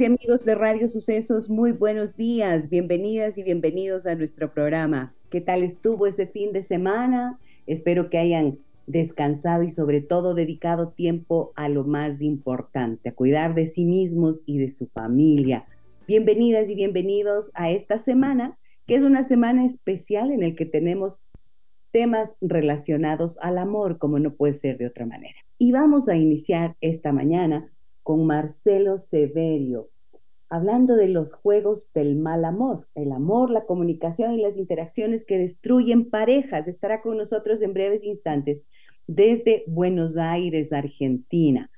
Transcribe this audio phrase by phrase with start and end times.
[0.00, 5.14] Y amigos de Radio Sucesos, muy buenos días, bienvenidas y bienvenidos a nuestro programa.
[5.30, 7.38] ¿Qué tal estuvo ese fin de semana?
[7.68, 13.54] Espero que hayan descansado y sobre todo dedicado tiempo a lo más importante, a cuidar
[13.54, 15.64] de sí mismos y de su familia.
[16.08, 21.22] Bienvenidas y bienvenidos a esta semana, que es una semana especial en el que tenemos
[21.92, 25.38] temas relacionados al amor, como no puede ser de otra manera.
[25.56, 27.70] Y vamos a iniciar esta mañana
[28.04, 29.88] con Marcelo Severio,
[30.50, 35.38] hablando de los juegos del mal amor, el amor, la comunicación y las interacciones que
[35.38, 36.68] destruyen parejas.
[36.68, 38.62] Estará con nosotros en breves instantes
[39.06, 41.70] desde Buenos Aires, Argentina.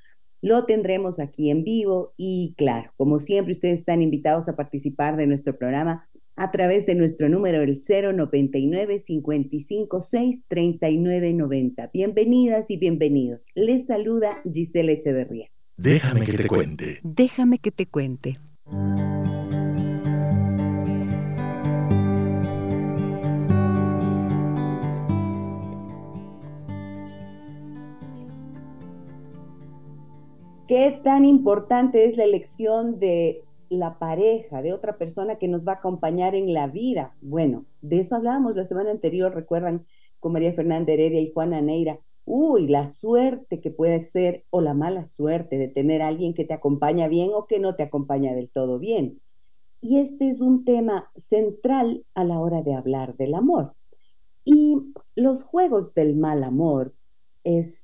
[0.43, 5.29] Lo tendremos aquí en vivo y claro, como siempre, ustedes están invitados a participar de
[5.29, 11.91] nuestro programa a través de nuestro número el 099 556 3990.
[11.93, 13.47] Bienvenidas y bienvenidos.
[13.55, 15.56] Les saluda Giselle Echeverría.
[15.79, 17.01] Déjame que te cuente.
[17.03, 18.37] Déjame que te cuente.
[30.67, 35.73] ¿Qué tan importante es la elección de la pareja, de otra persona que nos va
[35.73, 37.15] a acompañar en la vida?
[37.21, 39.85] Bueno, de eso hablábamos la semana anterior, recuerdan,
[40.21, 44.75] con María Fernanda Heredia y Juana Neira uy, la suerte que puede ser o la
[44.75, 48.51] mala suerte de tener alguien que te acompaña bien o que no te acompaña del
[48.51, 49.21] todo bien.
[49.81, 53.75] Y este es un tema central a la hora de hablar del amor.
[54.45, 54.77] Y
[55.15, 56.93] los juegos del mal amor
[57.45, 57.81] es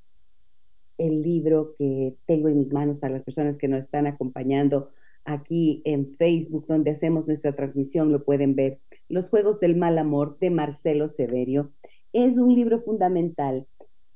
[0.99, 4.91] el libro que tengo en mis manos para las personas que nos están acompañando
[5.25, 8.81] aquí en Facebook, donde hacemos nuestra transmisión, lo pueden ver.
[9.09, 11.71] Los Juegos del Mal Amor de Marcelo Severio.
[12.13, 13.67] Es un libro fundamental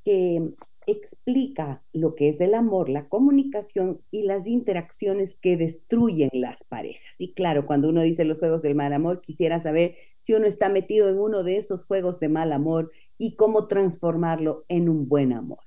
[0.06, 0.40] que
[0.86, 7.16] explica lo que es el amor, la comunicación y las interacciones que destruyen las parejas.
[7.18, 10.68] Y claro, cuando uno dice los juegos del mal amor, quisiera saber si uno está
[10.68, 15.32] metido en uno de esos juegos de mal amor y cómo transformarlo en un buen
[15.32, 15.64] amor.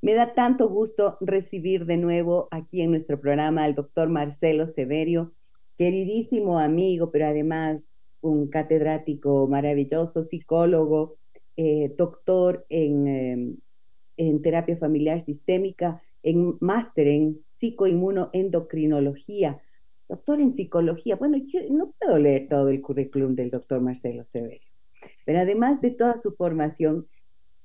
[0.00, 5.34] Me da tanto gusto recibir de nuevo aquí en nuestro programa al doctor Marcelo Severio,
[5.76, 7.82] queridísimo amigo, pero además
[8.22, 11.18] un catedrático maravilloso, psicólogo,
[11.58, 13.06] eh, doctor en...
[13.06, 13.56] Em,
[14.16, 19.60] en terapia familiar sistémica, en máster en psicoinmunoendocrinología,
[20.08, 21.16] doctor en psicología.
[21.16, 24.70] Bueno, yo no puedo leer todo el currículum del doctor Marcelo Severio,
[25.24, 27.08] pero además de toda su formación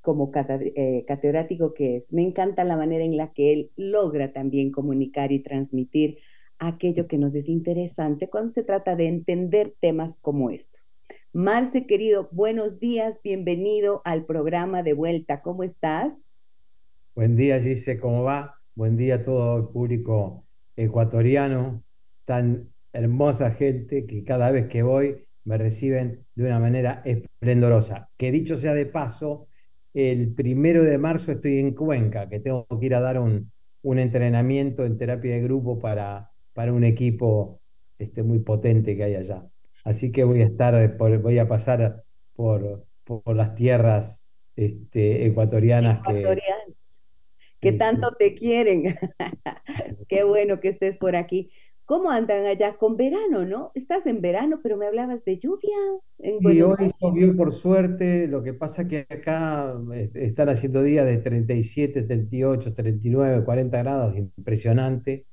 [0.02, 4.72] como eh, catedrático que es, me encanta la manera en la que él logra también
[4.72, 6.20] comunicar y transmitir
[6.60, 10.96] aquello que nos es interesante cuando se trata de entender temas como estos.
[11.34, 15.42] Marce, querido, buenos días, bienvenido al programa de vuelta.
[15.42, 16.14] ¿Cómo estás?
[17.18, 18.60] Buen día, Gise, ¿cómo va?
[18.76, 20.46] Buen día a todo el público
[20.76, 21.84] ecuatoriano,
[22.26, 28.08] tan hermosa gente que cada vez que voy me reciben de una manera esplendorosa.
[28.18, 29.48] Que dicho sea de paso,
[29.96, 33.52] el primero de marzo estoy en Cuenca, que tengo que ir a dar un,
[33.82, 37.62] entrenamiento en terapia de grupo para, un equipo
[37.98, 39.44] este, muy potente que hay allá.
[39.84, 42.04] Así que voy a estar, voy a pasar
[42.36, 44.24] por, por las tierras
[44.56, 46.02] este, ecuatorianas,
[47.78, 48.84] tanto te quieren.
[50.10, 51.52] Qué bueno que estés por aquí.
[51.86, 53.72] ¿Cómo andan allá con verano, no?
[53.74, 55.78] Estás en verano, pero me hablabas de lluvia.
[56.20, 58.28] En sí, hoy llovió por suerte.
[58.28, 59.74] Lo que pasa es que acá
[60.14, 65.28] están haciendo días de 37, 38, 39, 40 grados, impresionante.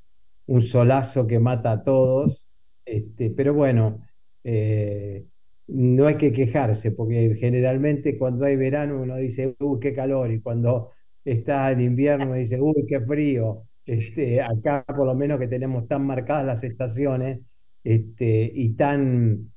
[0.47, 2.47] Un solazo que mata a todos.
[2.85, 4.01] Este, pero bueno,
[4.45, 5.27] eh,
[5.67, 10.41] no hay que quejarse, porque generalmente cuando hay verano uno dice, uy, qué calor, y
[10.41, 10.91] cuando
[11.25, 13.63] está en invierno y dice, uy, qué frío.
[13.87, 17.41] Este, acá por lo menos que tenemos tan marcadas las estaciones
[17.83, 19.53] este, y tan,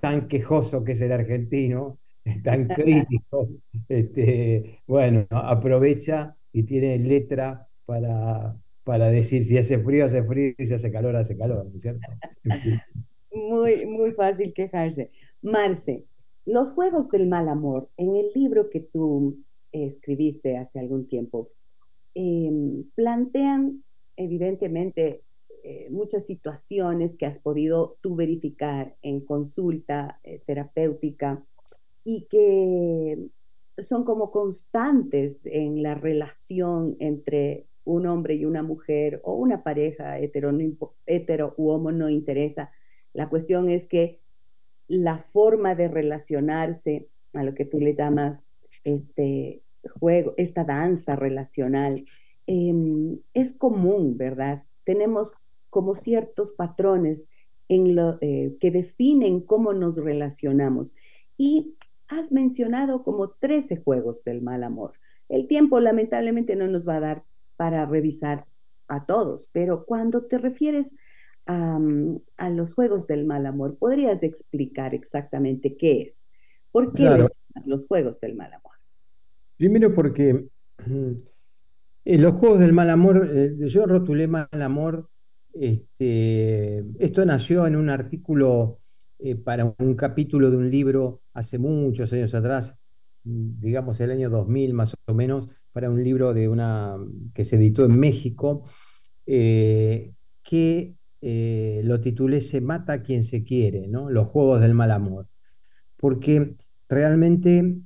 [0.00, 1.98] tan quejoso que es el argentino,
[2.44, 3.48] tan crítico,
[3.88, 10.66] este, bueno, aprovecha y tiene letra para, para decir si hace frío, hace frío, y
[10.66, 12.00] si hace calor, hace calor, ¿no es cierto?
[13.32, 15.10] Muy, muy fácil quejarse.
[15.42, 16.04] Marce,
[16.44, 19.38] los juegos del mal amor, en el libro que tú
[19.72, 21.50] escribiste hace algún tiempo,
[22.14, 23.84] em, plantean
[24.16, 25.22] evidentemente
[25.62, 31.44] eh, muchas situaciones que has podido tú verificar en consulta eh, terapéutica
[32.02, 33.18] y que
[33.78, 40.18] son como constantes en la relación entre un hombre y una mujer o una pareja
[40.18, 40.50] hetero,
[41.06, 42.70] hetero u homo no interesa.
[43.12, 44.20] La cuestión es que
[44.86, 48.49] la forma de relacionarse a lo que tú le llamas
[48.84, 49.62] este
[49.98, 52.04] juego, esta danza relacional,
[52.46, 54.64] em, es común, ¿verdad?
[54.84, 55.34] Tenemos
[55.70, 57.26] como ciertos patrones
[57.68, 60.96] en lo, eh, que definen cómo nos relacionamos.
[61.38, 61.76] Y
[62.08, 64.94] has mencionado como 13 juegos del mal amor.
[65.28, 67.24] El tiempo lamentablemente no nos va a dar
[67.56, 68.46] para revisar
[68.88, 70.96] a todos, pero cuando te refieres
[71.46, 76.26] a, mm, los juegos del mal amor, ¿podrías explicar exactamente qué es?
[76.72, 77.28] ¿Por qué
[77.66, 78.72] los juegos del mal amor?
[79.56, 80.46] Primero porque
[80.86, 85.10] en los juegos del mal amor, eh, yo rotulé mal amor,
[85.52, 88.80] este, esto nació en un artículo
[89.18, 92.74] eh, para un capítulo de un libro hace muchos años atrás,
[93.22, 96.96] digamos el año 2000 más o menos, para un libro de una,
[97.34, 98.64] que se editó en México,
[99.26, 104.10] eh, que eh, lo titulé Se mata a quien se quiere, ¿no?
[104.10, 105.28] Los juegos del mal amor.
[106.00, 106.54] Porque
[106.88, 107.76] realmente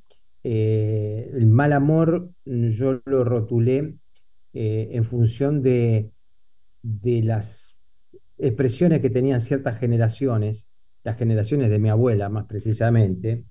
[0.43, 3.97] el mal amor yo lo rotulé
[4.53, 6.11] en función de,
[6.83, 7.75] de las
[8.39, 10.67] expresiones que tenían ciertas generaciones
[11.05, 13.45] las generaciones de mi abuela más precisamente,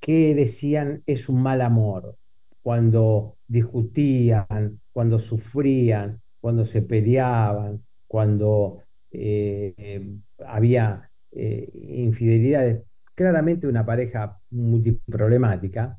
[0.00, 2.16] que decían es un mal amor,
[2.62, 8.78] cuando discutían, cuando sufrían, cuando se peleaban, cuando
[9.10, 10.02] eh,
[10.38, 12.82] había eh, infidelidades,
[13.14, 15.98] claramente una pareja multiproblemática.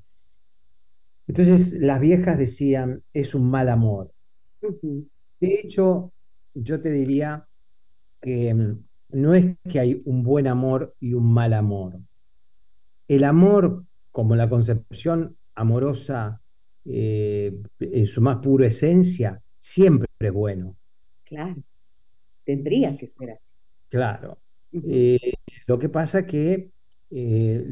[1.28, 4.12] Entonces las viejas decían es un mal amor.
[4.62, 5.08] De
[5.42, 6.14] hecho,
[6.54, 7.48] yo te diría
[8.22, 12.00] que mm, no es que hay un buen amor y un mal amor.
[13.08, 16.42] El amor, como la concepción amorosa
[16.86, 20.76] eh, en su más pura esencia, siempre es bueno.
[21.24, 21.62] Claro,
[22.44, 23.54] tendría que ser así.
[23.90, 24.40] Claro.
[24.72, 25.34] Eh,
[25.68, 26.72] lo que pasa que
[27.12, 27.66] eh,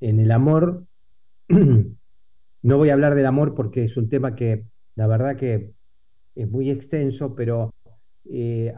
[0.00, 0.84] en el amor,
[1.48, 5.72] no voy a hablar del amor porque es un tema que la verdad que
[6.34, 7.72] es muy extenso, pero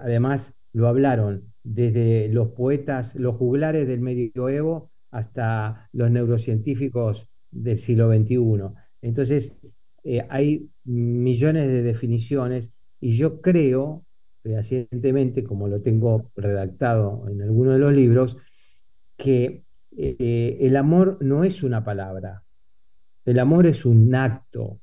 [0.01, 8.09] además lo hablaron desde los poetas, los juglares del medioevo hasta los neurocientíficos del siglo
[8.09, 8.75] XXI.
[9.03, 9.53] Entonces,
[10.05, 14.05] eh, hay millones de definiciones y yo creo,
[14.43, 18.37] fehacientemente, como lo tengo redactado en alguno de los libros,
[19.17, 19.65] que
[20.01, 22.45] eh, el amor no es una palabra,
[23.25, 24.81] el amor es un acto,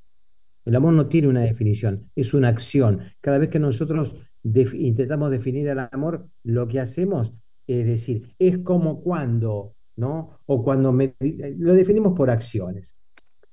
[0.66, 3.02] el amor no tiene una definición, es una acción.
[3.22, 7.34] Cada vez que nosotros intentamos definir el amor, lo que hacemos
[7.68, 10.40] es decir, es como cuando, ¿no?
[10.46, 12.96] O cuando lo definimos por acciones.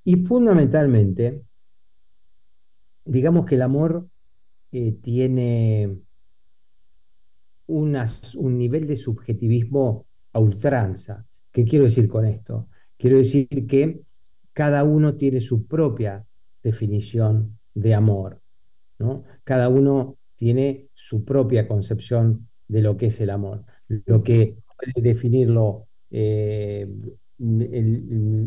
[0.05, 1.43] Y fundamentalmente,
[3.05, 4.07] digamos que el amor
[4.73, 5.97] eh, tiene
[7.67, 11.25] un nivel de subjetivismo a ultranza.
[11.53, 12.69] ¿Qué quiero decir con esto?
[12.97, 14.01] Quiero decir que
[14.53, 16.25] cada uno tiene su propia
[16.63, 18.41] definición de amor.
[18.99, 19.25] ¿no?
[19.45, 23.65] Cada uno tiene su propia concepción de lo que es el amor.
[23.89, 26.89] Lo que puede definirlo, eh,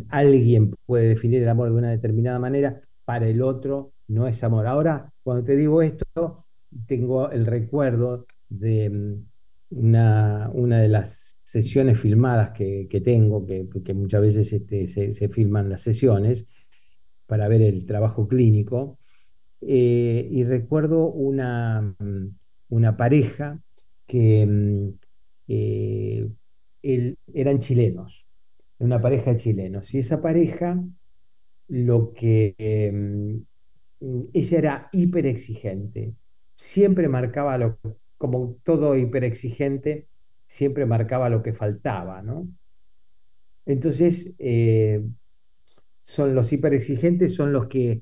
[0.10, 4.68] alguien puede definir el amor de una determinada manera, para el otro no es amor.
[4.68, 6.46] Ahora, cuando te digo esto,
[6.88, 9.26] tengo el recuerdo de mm,
[9.72, 11.25] una, una de las
[11.56, 16.48] sesiones filmadas que, tengo, que, muchas veces este, se, filman las sesiones
[17.28, 19.00] para ver el trabajo clínico,
[19.62, 21.96] eh, y recuerdo una,
[22.98, 23.58] pareja
[24.06, 24.90] que mm,
[25.48, 26.28] eh,
[27.34, 28.26] eran chilenos,
[28.80, 30.84] una pareja de chilenos, y esa pareja
[31.70, 32.92] lo que
[34.02, 36.16] mm, ella era hiper exigente,
[36.58, 37.80] siempre marcaba lo
[38.18, 40.08] como todo hiper exigente,
[40.48, 42.48] siempre marcaba lo que faltaba, ¿no?
[43.66, 45.02] Entonces, eh,
[46.04, 48.02] son los hiper exigentes, son los que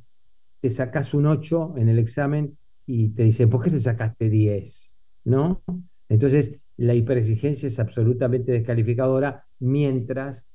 [0.59, 4.89] te sacas un 8 en el examen y te dicen, ¿por qué te sacaste 10?
[5.25, 5.63] ¿No?
[6.09, 10.45] Entonces, la hiperexigencia es absolutamente descalificadora, mientras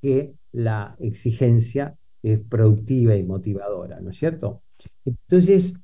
[0.00, 4.62] que la exigencia es productiva y motivadora, ¿no es cierto?
[5.04, 5.74] Entonces,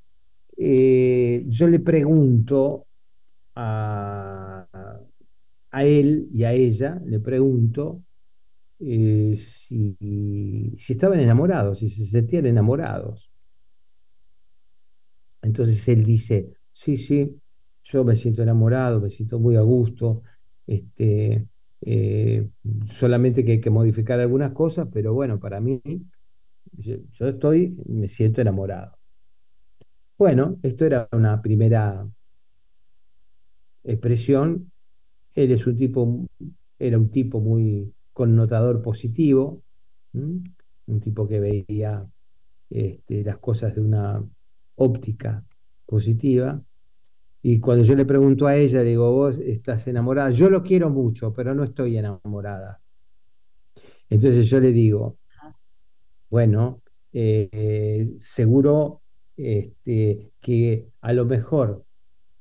[0.56, 2.86] eh, yo le pregunto
[3.54, 4.33] a,
[5.74, 8.02] a, él y a ella, le pregunto
[8.80, 9.96] eh, si,
[10.88, 13.30] estaban enamorados, si se sentían enamorados.
[15.42, 17.40] Entonces él dice, sí, sí,
[17.82, 20.22] yo me siento enamorado, me siento muy a gusto,
[20.66, 21.46] este,
[21.82, 22.48] eh,
[22.88, 25.82] solamente que hay que modificar algunas cosas, pero bueno, para mí,
[26.72, 26.96] yo,
[27.28, 28.96] estoy, me siento enamorado.
[30.16, 32.06] Bueno, esto era una primera
[33.84, 34.72] expresión.
[35.34, 36.26] Él es un tipo,
[36.78, 39.62] era un tipo muy connotador positivo,
[40.12, 42.06] un tipo que veía
[42.70, 44.24] este, las cosas de una
[44.76, 45.44] óptica
[45.86, 46.62] positiva.
[47.42, 51.32] Y cuando yo le pregunto a ella, digo, vos estás enamorada, yo lo quiero mucho,
[51.32, 52.80] pero no estoy enamorada.
[54.08, 55.18] Entonces yo le digo,
[56.30, 59.02] bueno, eh, seguro
[59.36, 61.84] este, que a lo mejor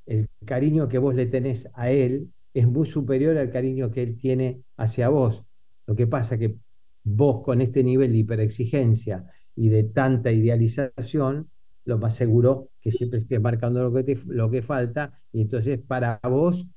[0.06, 4.15] el cariño que vos le tenés a él es muy superior al cariño que él
[4.17, 5.43] tiene hacia vos.
[5.88, 6.55] Lo que pasa que
[7.03, 11.50] vos con este nivel de hiperexigencia y de tanta idealización,
[11.86, 16.19] lo más seguro que siempre estés marcando lo que, lo que falta, y entonces para
[16.24, 16.67] vos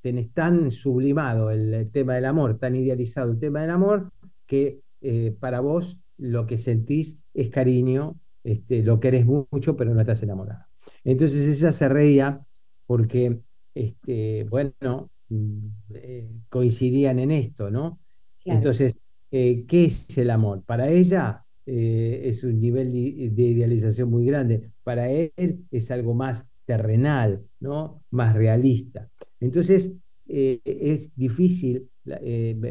[0.00, 4.10] tenés tan sublimado el, tema del amor, tan idealizado el tema del amor,
[4.46, 10.00] que eh, para vos lo que sentís es cariño, este, lo querés mucho, pero no
[10.00, 10.68] estás enamorada.
[11.02, 12.44] Entonces ella se reía
[12.86, 13.40] porque,
[13.74, 17.98] este, bueno, eh, coincidían en esto, ¿no?
[18.44, 18.96] Entonces,
[19.30, 20.62] eh, ¿qué es el amor?
[20.64, 24.70] Para ella eh, es un nivel de, idealización muy grande.
[24.82, 28.02] Para él es algo más terrenal, ¿no?
[28.10, 29.08] más realista.
[29.40, 29.92] Entonces,
[30.26, 31.90] es difícil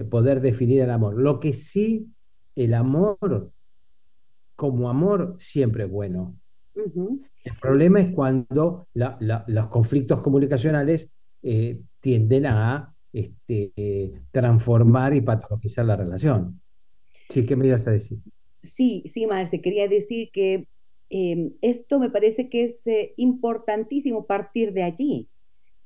[0.10, 1.22] poder definir el amor.
[1.22, 2.08] Lo que sí,
[2.56, 3.52] el amor,
[4.56, 6.36] como amor, siempre es bueno.
[6.76, 11.12] El problema es cuando los conflictos comunicacionales
[12.04, 16.60] tienden a este, transformar y patologizar la relación.
[17.30, 18.20] Sí, ¿qué me ibas a decir?
[18.62, 20.68] Sí, sí, Marce, quería decir que
[21.10, 25.30] em, esto me parece que es eh, importantísimo partir de allí,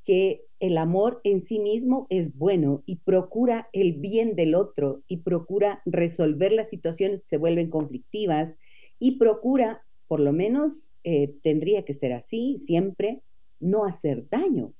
[0.04, 5.18] que el amor en sí mismo es bueno y procura el bien del otro y
[5.18, 8.58] procura resolver las situaciones que se vuelven conflictivas
[8.98, 13.22] y procura, por lo menos eh, tendría que ser así siempre,
[13.60, 14.74] no hacer daño,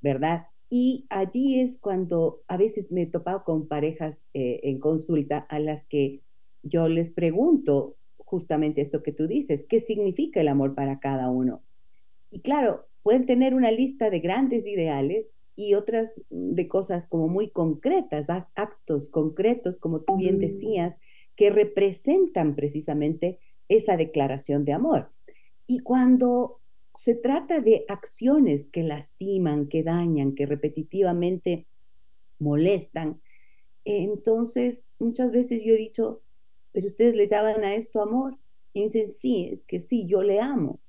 [0.00, 0.46] ¿verdad?
[0.70, 5.58] Y allí es cuando a veces me he topado con parejas eh, en consulta a
[5.58, 6.22] las que
[6.62, 11.62] yo les pregunto justamente esto que tú dices, ¿qué significa el amor para cada uno?
[12.30, 17.50] Y claro, pueden tener una lista de grandes ideales y otras de cosas como muy
[17.50, 21.00] concretas, actos concretos, como tú bien decías,
[21.34, 25.10] que representan precisamente esa declaración de amor.
[25.66, 26.60] Y cuando
[26.98, 31.68] se trata de acciones que lastiman, que dañan, que repetitivamente
[32.40, 33.20] molestan,
[33.84, 36.22] entonces muchas veces yo he dicho,
[36.72, 38.36] pero ustedes le daban a esto amor.
[38.72, 40.80] Y dicen, sí, es que sí, yo le amo.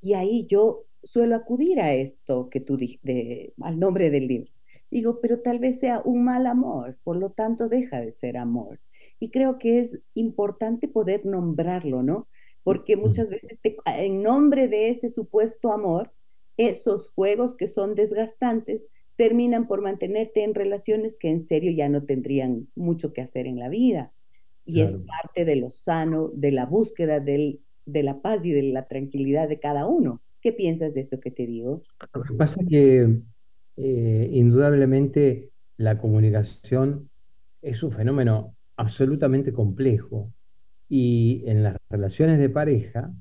[0.00, 4.52] Y ahí yo suelo acudir a esto que tú dijiste, al nombre del libro.
[4.88, 8.78] Digo, pero tal vez sea un mal amor, por lo tanto deja de ser amor.
[9.18, 12.28] Y creo que es importante poder nombrarlo, ¿no?
[12.66, 16.10] Porque muchas veces en nombre de ese supuesto amor,
[16.56, 22.02] esos juegos que son desgastantes terminan por mantenerte en relaciones que en serio ya no
[22.02, 24.12] tendrían mucho que hacer en la vida
[24.64, 28.64] y es parte de lo sano, de la búsqueda del, de la paz y de
[28.64, 30.20] la tranquilidad de cada uno.
[30.40, 31.84] ¿Qué piensas de esto que te digo?
[32.12, 33.16] Lo que pasa es que
[33.76, 37.10] eh, indudablemente la comunicación
[37.62, 40.32] es un fenómeno absolutamente complejo
[40.88, 43.12] y en las relaciones de pareja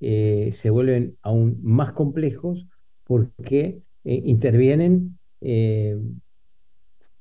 [0.00, 2.66] eh, se vuelven aún más complejos
[3.04, 5.18] porque eh, intervienen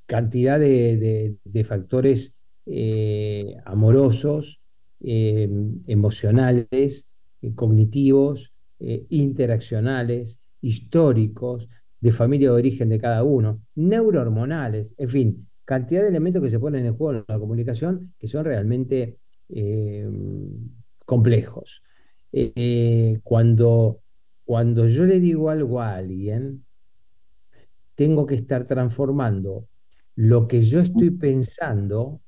[0.05, 1.37] cantidad de,
[1.67, 2.33] factores
[2.65, 4.59] eh, amorosos,
[5.01, 5.49] eh,
[5.87, 7.05] emocionales,
[7.41, 11.69] eh, cognitivos, interaccionales, históricos,
[12.01, 16.59] de familia de origen de cada uno, neurohormonales, en fin, cantidad de elementos que se
[16.59, 19.17] ponen en juego en la comunicación que son realmente
[21.05, 21.83] complejos.
[23.23, 24.01] cuando,
[24.43, 26.65] cuando yo le digo algo a alguien,
[27.95, 29.67] tengo que estar transformando
[30.15, 32.21] lo que yo estoy pensando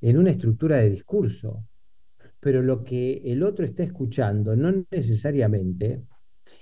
[0.00, 1.64] en una estructura de discurso.
[2.40, 6.02] Pero lo que el otro está escuchando no necesariamente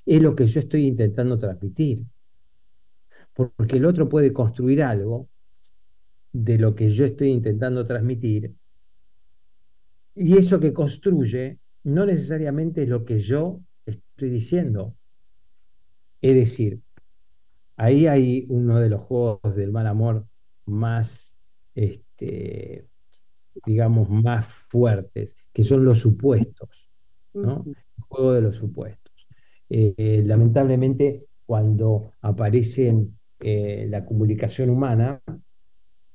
[0.07, 2.03] es lo que yo estoy intentando transmitir.
[3.35, 5.29] Porque el otro puede construir algo
[6.33, 8.55] de lo que yo estoy intentando transmitir.
[10.15, 14.97] Y eso que construye no necesariamente es lo que yo estoy diciendo.
[16.21, 16.81] Es decir,
[17.77, 20.27] ahí hay uno de los juegos del mal amor
[20.67, 21.37] más,
[21.75, 22.87] este,
[23.67, 26.91] digamos, más fuertes, que son los supuestos,
[27.35, 27.65] ¿no?
[27.67, 29.13] El juego de los supuestos.
[29.69, 35.21] Eh, lamentablemente, cuando aparece en eh, la comunicación humana,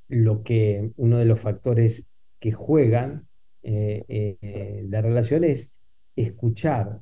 [0.08, 2.08] lo que uno de los factores
[2.40, 3.28] que juegan
[3.62, 5.70] eh, la relación es
[6.16, 7.00] escuchar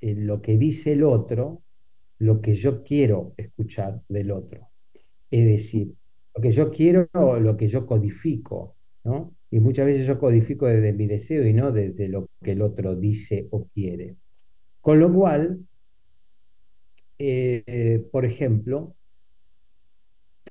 [0.00, 1.62] lo que dice el otro,
[2.18, 4.68] lo que yo quiero escuchar del otro.
[5.30, 5.94] Es decir,
[6.34, 9.34] lo que yo quiero, lo que yo codifico, ¿no?
[9.50, 12.94] Y muchas veces yo codifico desde mi deseo y no desde lo que el otro
[12.96, 14.16] dice o quiere.
[14.80, 15.66] Con lo cual,
[17.18, 18.94] eh, por ejemplo,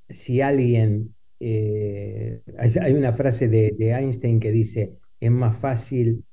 [0.10, 6.24] si alguien, eh, hay, una frase de, Einstein que dice, es más fácil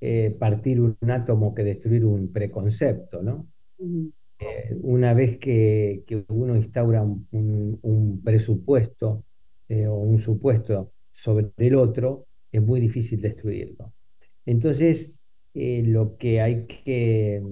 [0.00, 3.46] eh, partir un átomo que destruir un preconcepto, ¿no?
[4.82, 9.24] una vez que, uno instaura un, presupuesto
[9.68, 13.92] o un supuesto sobre el otro, es muy difícil destruirlo.
[14.44, 15.12] Entonces,
[15.54, 17.42] eh, lo que hay que,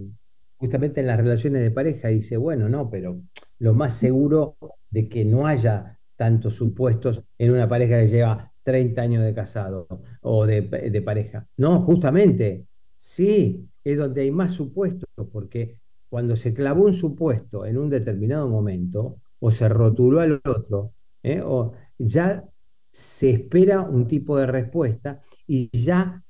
[0.57, 3.21] justamente en las relaciones de pareja, dice, bueno, no, pero
[3.59, 4.57] lo más seguro
[4.91, 9.87] de que no haya tantos supuestos en una pareja que lleva 30 años de casado
[10.23, 11.47] o de, pareja.
[11.57, 17.79] No, justamente, sí, es donde hay más supuestos, porque cuando se clavó un supuesto en
[17.79, 21.41] un determinado momento, o se rotuló al otro, ¿eh?
[21.45, 22.45] o ya
[22.93, 26.23] se espera un tipo de respuesta y ya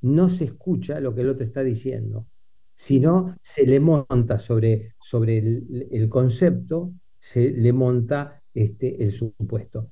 [0.00, 2.26] no se escucha lo que el otro está diciendo,
[2.74, 9.90] sino se le monta sobre, sobre el, concepto, se le monta este, el supuesto.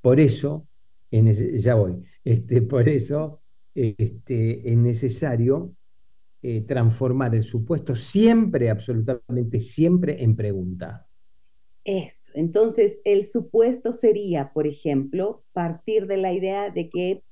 [0.00, 0.66] Por eso,
[1.12, 3.40] en ya voy, este, por eso
[3.74, 5.72] este, es necesario
[6.42, 11.06] eh, transformar el supuesto siempre, absolutamente siempre, en pregunta.
[11.84, 12.32] Eso.
[12.34, 17.22] Entonces, el supuesto sería, por ejemplo, partir de la idea de que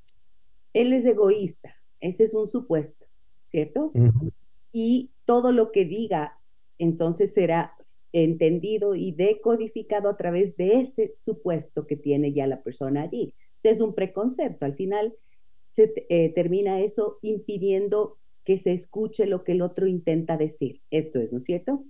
[0.73, 3.07] él es egoísta ese es un supuesto,
[3.47, 3.93] ¿cierto?
[4.73, 6.39] Y todo lo que diga
[6.79, 7.75] entonces será
[8.13, 13.35] entendido y decodificado a través de ese supuesto que tiene ya la persona allí.
[13.61, 14.65] O sea, es un preconcepto.
[14.65, 15.15] Al final
[15.71, 20.81] se eh, termina eso impidiendo que se escuche lo que el otro intenta decir.
[20.91, 21.85] Esto es, ¿no es cierto?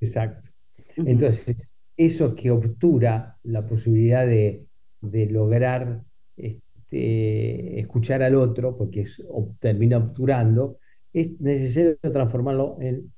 [0.00, 0.50] Exacto.
[0.96, 1.56] Entonces,
[1.96, 4.64] eso que obtura la posibilidad de,
[5.00, 6.02] de lograr
[6.36, 9.04] este, este, escuchar al otro, porque
[9.58, 10.78] termina obturando,
[11.12, 13.12] es necesario transformarlo en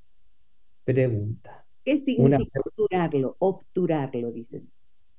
[0.84, 1.64] pregunta.
[1.84, 3.36] ¿Qué significa obturarlo?
[3.38, 4.66] Obturarlo, dices.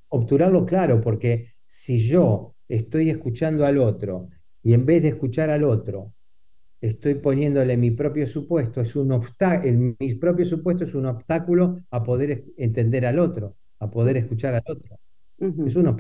[0.10, 4.30] Obturarlo, claro, porque si yo estoy escuchando al otro
[4.64, 6.14] y en vez de escuchar al otro,
[6.82, 12.04] estoy poniéndole mi propio supuesto, es un obstáculo, mi propio supuesto es un obstáculo a
[12.04, 14.98] poder entender al otro, a poder escuchar al otro.
[15.64, 15.98] Es uno,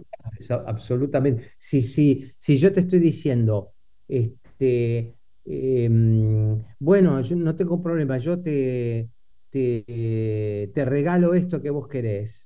[0.66, 1.52] absolutamente.
[1.58, 3.74] Si, si, si yo te estoy diciendo,
[4.08, 9.10] este, em, bueno, yo no tengo problema, yo te,
[9.50, 12.46] te, te regalo esto que vos querés,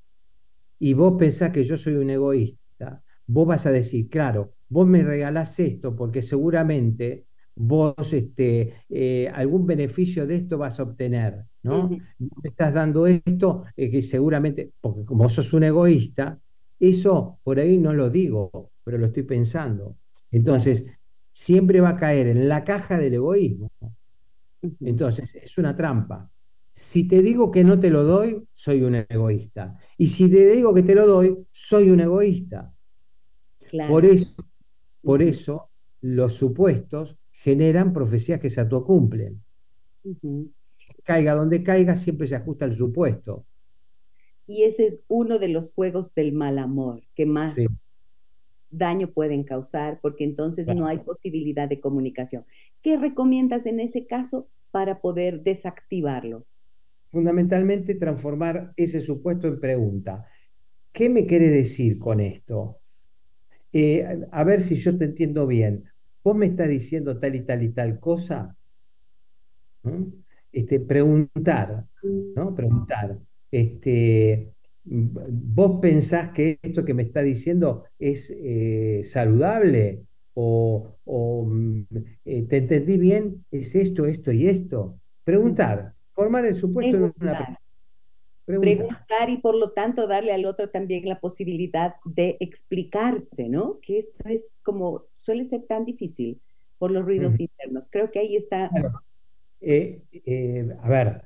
[0.79, 5.03] y vos pensás que yo soy un egoísta, vos vas a decir, claro, vos me
[5.03, 11.97] regalás esto porque seguramente vos este, eh, algún beneficio de esto vas a obtener, ¿no?
[12.19, 16.39] Me estás dando esto eh, que seguramente, porque como vos sos un egoísta,
[16.79, 19.97] eso por ahí no lo digo, pero lo estoy pensando.
[20.31, 20.85] Entonces,
[21.31, 23.71] siempre va a caer en la caja del egoísmo.
[24.81, 26.29] Entonces, es una trampa.
[26.73, 29.77] Si te digo que no te lo doy, soy un egoísta.
[29.97, 32.74] Y si te digo que te lo doy, soy un egoísta.
[33.87, 34.35] Por, eso,
[35.01, 35.69] por eso
[36.01, 39.43] los supuestos generan profecías que se autocumplen.
[41.03, 43.45] Caiga donde caiga, siempre se ajusta el supuesto.
[44.47, 47.55] Y ese es uno de los juegos del mal amor que más
[48.69, 52.45] daño pueden causar porque entonces no hay posibilidad de comunicación.
[52.81, 56.45] ¿Qué recomiendas en ese caso para poder desactivarlo?
[57.11, 60.25] Fundamentalmente transformar ese supuesto en pregunta.
[60.91, 62.79] ¿Qué me quiere decir con esto?
[63.77, 65.83] Eh, a ver si yo te entiendo bien.
[66.23, 68.55] ¿Vos me estás diciendo tal y tal y tal cosa?
[70.49, 72.55] Este, preguntar, ¿no?
[72.55, 73.19] Preguntar
[73.51, 74.53] este,
[74.85, 80.03] ¿vos pensás que esto que me está diciendo es eh, saludable?
[80.35, 80.95] O,
[81.45, 81.81] mm,
[82.23, 83.45] eh, ¿te entendí bien?
[83.51, 85.01] ¿Es esto, esto y esto?
[85.25, 87.59] Preguntar, formar el supuesto en una
[88.45, 93.79] preguntar y por lo tanto darle al otro también la posibilidad de explicarse, ¿no?
[93.81, 96.39] Que esto es como, suele ser tan difícil
[96.77, 97.89] por los ruidos internos.
[97.89, 98.69] Creo que ahí está.
[99.61, 101.23] Eh, eh, a ver,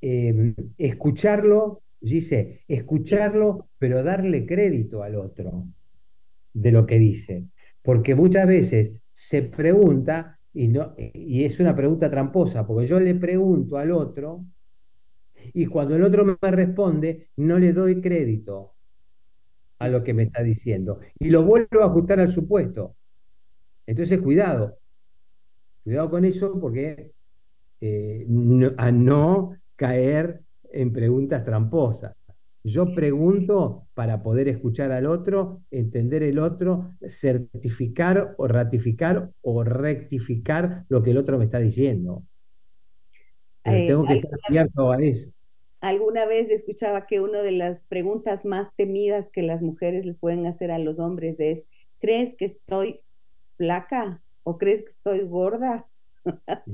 [0.00, 5.66] em, escucharlo, dice, escucharlo, pero darle crédito al otro
[6.54, 7.44] de lo que dice.
[7.82, 13.14] Porque muchas veces se pregunta, y, no, y es una pregunta tramposa, porque yo le
[13.14, 14.44] pregunto al otro,
[15.52, 18.74] y cuando el otro me responde, no le doy crédito
[19.78, 21.00] a lo que me está diciendo.
[21.18, 22.96] Y lo vuelvo a ajustar al supuesto.
[23.86, 24.78] Entonces, cuidado.
[25.82, 27.12] Cuidado con eso porque
[27.80, 28.26] eh,
[28.76, 32.14] a no caer en preguntas tramposas.
[32.62, 40.84] Yo pregunto para poder escuchar al otro, entender el otro, certificar o ratificar o rectificar
[40.90, 42.22] lo que el otro me está diciendo.
[43.74, 45.30] Eh, tengo que estar abierto a eso.
[45.80, 50.46] Alguna vez escuchaba que una de las preguntas más temidas que las mujeres les pueden
[50.46, 51.64] hacer a los hombres es,
[52.00, 53.00] ¿crees que estoy
[53.56, 55.86] flaca o crees que estoy gorda?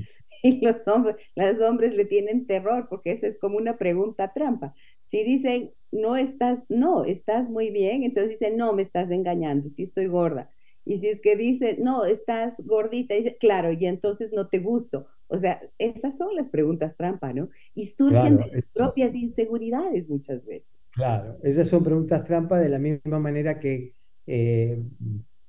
[0.43, 4.75] y los hombres, los hombres le tienen terror porque esa es como una pregunta trampa.
[5.03, 9.85] Si dicen, no estás, no, estás muy bien, entonces dicen, no, me estás engañando, si
[9.85, 10.51] estoy gorda.
[10.85, 15.09] Y si es que dice, no, estás gordita, dice, claro, y entonces no te gusto.
[15.29, 17.49] O sea, esas son las preguntas trampa, ¿no?
[17.75, 20.69] Y surgen de propias inseguridades muchas veces.
[20.93, 23.93] Claro, esas son preguntas trampa de la misma manera que
[24.27, 24.83] eh,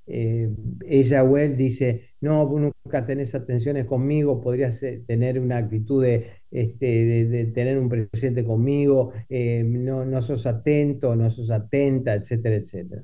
[0.06, 0.50] eh,
[0.86, 6.02] ella o él dice, no, vos nunca tenés atenciones conmigo, podrías eh, tener una actitud
[6.02, 6.86] de, este,
[7.26, 13.02] de, tener un presente conmigo, no, no sos atento, no sos atenta, etcétera, etcétera.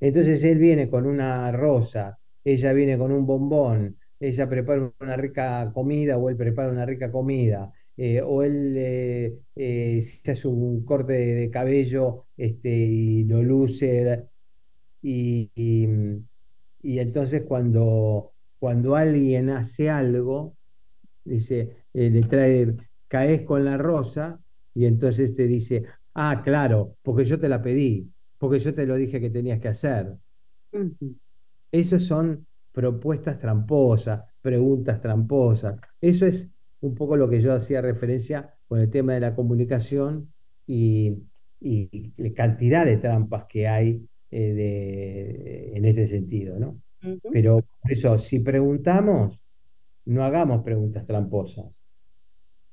[0.00, 5.70] Entonces él viene con una rosa, ella viene con un bombón, ella prepara una rica
[5.74, 7.72] comida o él prepara una rica comida,
[8.24, 14.28] o él se hace un corte de, cabello este, y lo luce
[15.02, 15.50] y,
[16.82, 20.56] y, entonces cuando, cuando alguien hace algo,
[21.24, 22.76] dice, eh, le trae,
[23.08, 24.40] caes con la rosa
[24.74, 28.96] y entonces te dice, ah, claro, porque yo te la pedí, porque yo te lo
[28.96, 30.12] dije que tenías que hacer.
[31.70, 32.45] Eso son
[32.76, 35.80] propuestas tramposas, preguntas tramposas.
[35.98, 36.46] Eso es
[36.80, 40.30] un poco lo que yo hacía referencia con el tema de la comunicación
[40.66, 41.22] y,
[41.58, 46.82] y cantidad de trampas que hay eh, de, en este sentido, ¿no?
[47.32, 49.40] Pero por eso, si preguntamos,
[50.04, 51.82] no hagamos preguntas tramposas.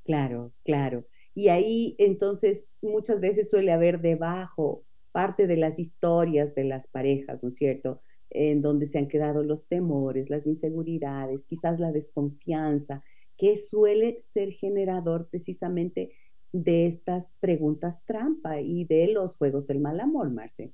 [0.03, 1.05] Claro, claro.
[1.33, 7.41] Y ahí entonces muchas veces suele haber debajo parte de las historias de las parejas,
[7.41, 8.01] ¿no es cierto?
[8.33, 13.03] En donde se han quedado los temores, las inseguridades, quizás la desconfianza,
[13.37, 16.11] que suele ser generador precisamente
[16.51, 20.71] de estas preguntas trampa y de los juegos del mal amor, Marce.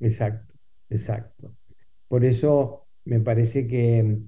[0.00, 0.54] Exacto,
[0.90, 1.54] exacto.
[2.08, 4.18] Por eso me parece que,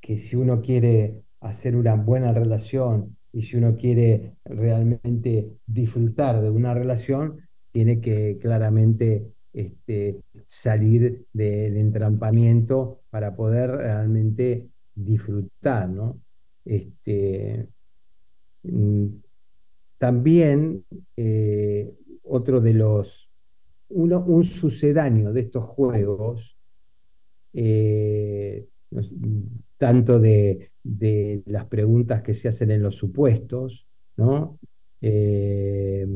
[0.00, 6.50] que si uno quiere hacer una buena relación y si uno quiere realmente disfrutar de
[6.50, 7.40] una relación,
[7.72, 16.20] tiene que claramente este, salir del entrampamiento para poder realmente disfrutar, ¿no?
[16.64, 17.68] Este,
[18.62, 19.06] mm,
[19.98, 20.84] también
[21.16, 23.30] eh, otro de los
[23.88, 26.56] un sucedáneo de estos juegos,
[27.52, 28.66] eh,
[29.78, 30.70] tanto de,
[31.46, 34.58] las preguntas que se hacen en los supuestos, ¿no?
[35.00, 36.06] Eh,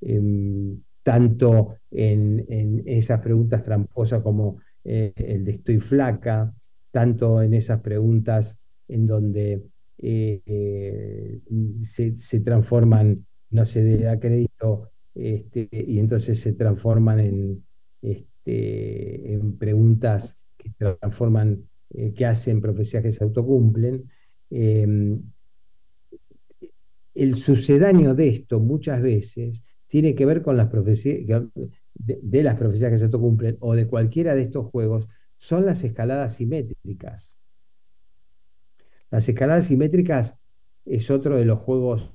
[0.00, 6.52] em, tanto en, esas preguntas tramposas como eh, el de estoy flaca,
[6.90, 9.62] tanto en esas preguntas en donde
[9.98, 17.64] se, se, transforman, no se da crédito este, y entonces se transforman en,
[18.02, 24.10] este, en preguntas que transforman, eh, que hacen profecías que se autocumplen.
[24.50, 25.22] Em,
[27.14, 31.42] el sucedáneo de esto muchas veces tiene que ver con las profecías,
[31.94, 36.34] de, las profecías que se autocumplen o de cualquiera de estos juegos, son las escaladas
[36.34, 37.36] simétricas.
[39.10, 40.36] Las escaladas simétricas
[40.84, 42.10] es otro de los juegos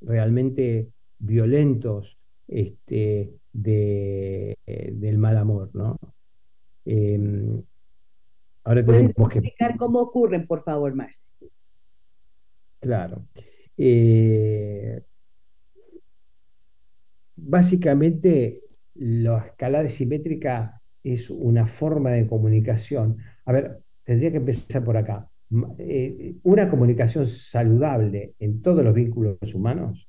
[0.00, 5.96] realmente violentos este, de, del mal amor, ¿no?
[6.84, 7.62] Em,
[8.64, 11.26] ahora tenemos que explicar cómo ocurren, por favor, Marci.
[12.80, 13.26] Claro.
[13.78, 15.02] Eh,
[17.36, 18.62] básicamente,
[18.94, 23.18] la escalada simétrica es una forma de comunicación.
[23.44, 25.28] A ver, tendría que empezar por acá.
[25.78, 30.08] Eh, una comunicación saludable en todos los vínculos humanos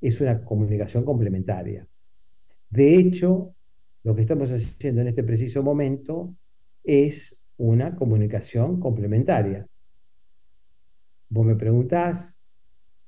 [0.00, 1.86] es una comunicación complementaria.
[2.70, 3.54] De hecho,
[4.02, 6.34] lo que estamos haciendo en este preciso momento
[6.82, 9.66] es una comunicación complementaria.
[11.28, 12.38] Vos me preguntás,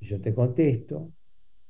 [0.00, 1.12] yo te contesto,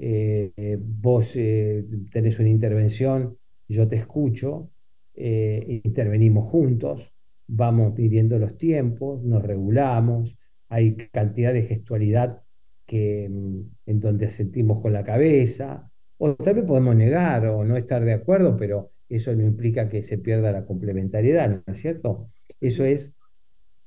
[0.04, 3.38] eh, vos eh, tenés una intervención,
[3.68, 4.70] yo te escucho,
[5.14, 7.12] eh, intervenimos juntos,
[7.46, 10.36] vamos midiendo los tiempos, nos regulamos,
[10.68, 12.42] hay cantidad de gestualidad
[12.84, 15.88] que, mm, en donde sentimos con la cabeza,
[16.18, 20.18] o también podemos negar o no estar de acuerdo, pero eso no implica que se
[20.18, 22.28] pierda la complementariedad, ¿no es cierto?
[22.60, 23.12] Eso es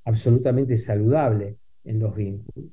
[0.06, 2.71] absolutamente saludable en los vínculos.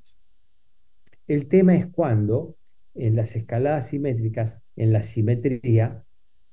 [1.26, 2.56] El tema es cuando
[2.94, 6.04] en las escaladas simétricas, en la simetría,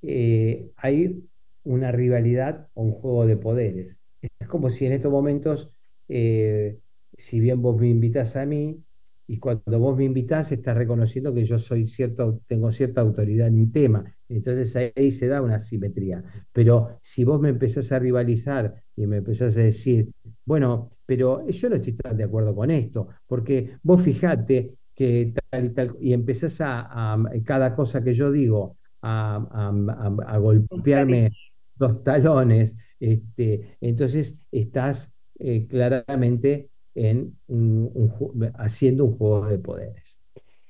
[0.01, 1.23] eh, hay
[1.63, 3.97] una rivalidad o un juego de poderes.
[4.39, 5.71] Es como si en estos momentos,
[6.07, 6.79] eh,
[7.17, 8.83] si bien vos me invitas a mí,
[9.27, 13.55] y cuando vos me invitás, estás reconociendo que yo soy cierto, tengo cierta autoridad en
[13.59, 14.03] un tema.
[14.27, 16.23] Entonces ahí se da una simetría.
[16.51, 20.09] Pero si vos me empezás a rivalizar y me empezás a decir,
[20.45, 25.65] bueno, pero yo no estoy tan de acuerdo con esto, porque vos fijate que tal
[25.65, 29.71] y tal, y empezás a, cada cosa que yo digo, a,
[30.41, 31.31] golpearme
[31.77, 35.09] los talones, este, entonces estás
[35.39, 37.33] eh, claramente en
[38.55, 40.19] haciendo un juego de poderes,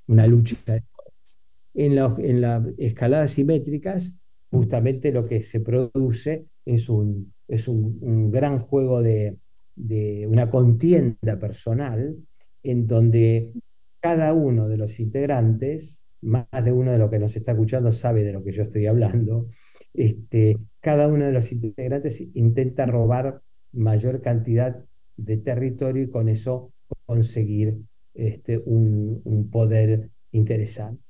[0.06, 1.36] una lucha de poderes.
[1.74, 4.14] En, en las escaladas simétricas,
[4.52, 9.38] justamente lo que se produce es un, es un, gran juego de,
[9.76, 12.16] de, una contienda personal
[12.62, 13.54] en donde
[14.00, 18.24] cada uno de los integrantes, más de uno de los que nos está escuchando sabe
[18.24, 19.48] de lo que yo estoy hablando,
[19.94, 24.84] este, cada uno de los integrantes intenta robar mayor cantidad
[25.18, 26.72] de territorio y con eso
[27.06, 27.78] conseguir
[28.14, 31.04] este, un, poder interesante.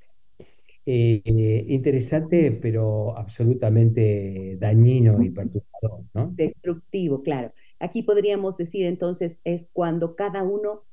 [0.86, 6.32] Eh, interesante, pero absolutamente dañino y perturbador, ¿no?
[6.34, 7.52] Destructivo, claro.
[7.78, 10.84] Aquí podríamos decir entonces es cuando cada uno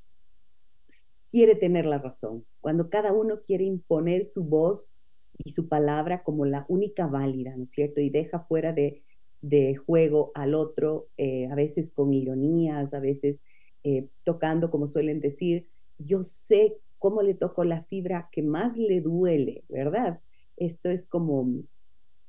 [1.30, 4.94] quiere tener la razón, cuando cada uno quiere imponer su voz
[5.38, 8.02] y su palabra como la única válida, ¿no es cierto?
[8.02, 9.04] Y deja fuera de,
[9.42, 13.42] de juego al otro, eh, a veces con ironías, a veces
[13.84, 19.02] eh, tocando, como suelen decir, yo sé cómo le toco la fibra que más le
[19.02, 20.20] duele, ¿verdad?
[20.56, 21.64] Esto es como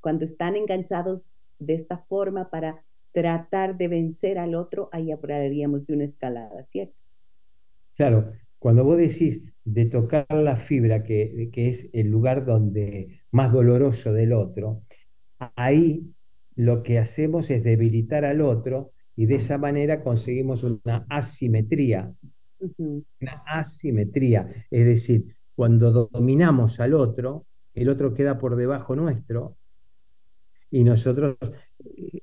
[0.01, 5.95] cuando están enganchados de esta forma para tratar de vencer al otro, ahí hablaríamos de
[5.95, 6.95] una escalada, ¿cierto?
[7.97, 13.53] Claro, cuando vos decís de tocar la fibra, que, que es el lugar donde más
[13.53, 14.83] doloroso del otro,
[15.57, 16.13] ahí
[16.55, 22.13] lo que hacemos es debilitar al otro y de esa manera conseguimos una asimetría.
[22.59, 24.67] Una asimetría.
[24.71, 29.57] Es decir, cuando dominamos al otro, el otro queda por debajo nuestro
[30.71, 31.37] y nosotros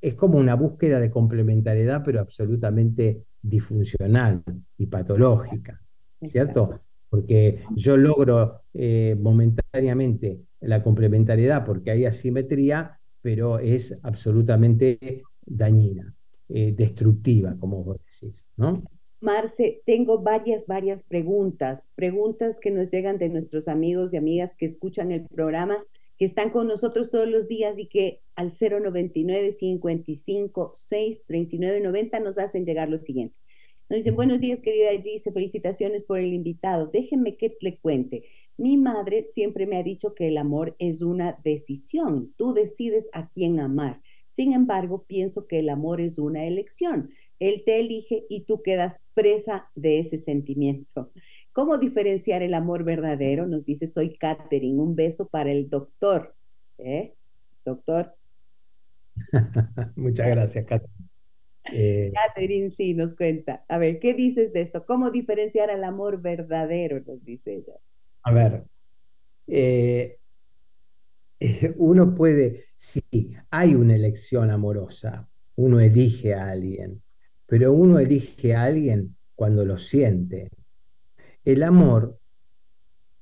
[0.02, 4.44] es como una búsqueda de complementariedad, pero absolutamente disfuncional
[4.78, 5.82] y patológica,
[6.22, 6.80] ¿cierto?
[7.10, 16.14] Porque yo logro eh, momentáneamente la complementariedad porque hay asimetría, pero es absolutamente dañina,
[16.50, 18.84] eh, destructiva, como vos decís, ¿no?
[19.22, 24.66] Marce, tengo varias, varias preguntas, preguntas que nos llegan de nuestros amigos y amigas que
[24.66, 25.84] escuchan el programa,
[26.18, 32.20] que están con nosotros todos los días y que al 099 55 6 39 90
[32.20, 33.36] nos hacen llegar lo siguiente.
[33.88, 36.88] Nos dicen, buenos días, querida Gise, felicitaciones por el invitado.
[36.88, 38.24] Déjenme que le cuente.
[38.58, 42.34] Mi madre siempre me ha dicho que el amor es una decisión.
[42.36, 44.02] Tú decides a quién amar.
[44.32, 47.12] Sin embargo, pienso que el amor es una elección.
[47.40, 51.12] Él te elige y tú quedas presa de ese sentimiento.
[51.52, 53.46] ¿Cómo diferenciar el amor verdadero?
[53.46, 54.82] Nos dice, soy Katherine.
[54.82, 56.36] Un beso para el doctor.
[56.80, 57.14] ¿Eh?
[57.64, 58.16] Doctor.
[59.96, 61.05] Muchas gracias, Katherine.
[61.72, 63.66] Eh, Catherine sí nos cuenta.
[63.68, 64.86] A ver, ¿qué dices de esto?
[64.86, 67.02] ¿Cómo diferenciar al amor verdadero?
[67.06, 67.74] Nos dice ella.
[68.24, 68.66] A ver,
[69.48, 70.18] eh,
[71.78, 73.04] uno puede, sí,
[73.50, 77.04] hay una elección amorosa, uno elige a alguien,
[77.46, 80.50] pero uno elige a alguien cuando lo siente.
[81.44, 82.20] El amor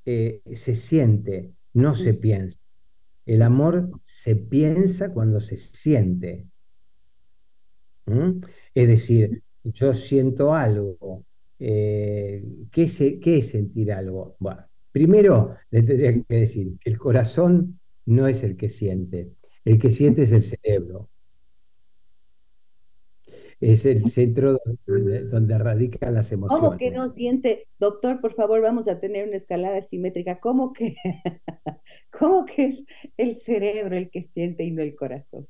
[0.06, 2.60] eh, se siente, no se piensa.
[3.25, 6.47] El amor se piensa cuando se siente.
[8.06, 11.26] Es decir, yo siento algo.
[11.60, 14.36] Eh, ¿qué, es sentir algo?
[14.39, 19.32] Bueno, primero le tendría que decir que el corazón no es el que siente,
[19.63, 21.10] el que siente es el cerebro.
[23.62, 26.66] es el centro donde, donde radican las emociones.
[26.66, 27.68] ¿Cómo que no siente?
[27.80, 30.42] Doctor, por favor, vamos a tener una escalada simétrica.
[30.42, 30.98] ¿Cómo que,
[32.12, 32.84] cómo que es
[33.16, 35.48] el cerebro el que siente y no el corazón?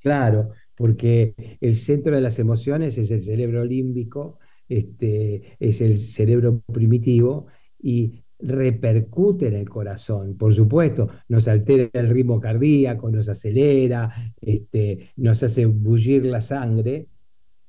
[0.00, 6.62] Claro, porque el centro de las emociones es el cerebro límbico, este, es el cerebro
[6.72, 10.38] primitivo y repercute en el corazón.
[10.38, 17.08] Por supuesto, nos altera el ritmo cardíaco, nos acelera, este, nos hace bullir la sangre,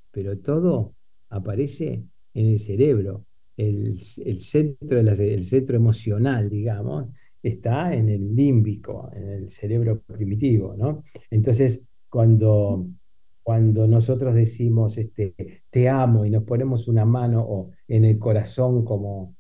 [0.10, 0.96] pero todo
[1.32, 3.26] aparece en el cerebro.
[3.58, 4.02] El,
[4.40, 7.10] centro, el centro emocional, digamos,
[7.44, 11.04] está en el límbico, en el cerebro primitivo, ¿no?
[11.30, 12.88] Entonces, cuando,
[13.44, 18.86] cuando nosotros decimos este, te amo y nos ponemos una mano o en el corazón
[18.86, 19.36] como,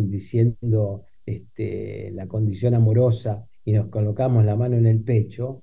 [0.00, 5.62] diciendo este, la condición amorosa y nos colocamos la mano en el pecho,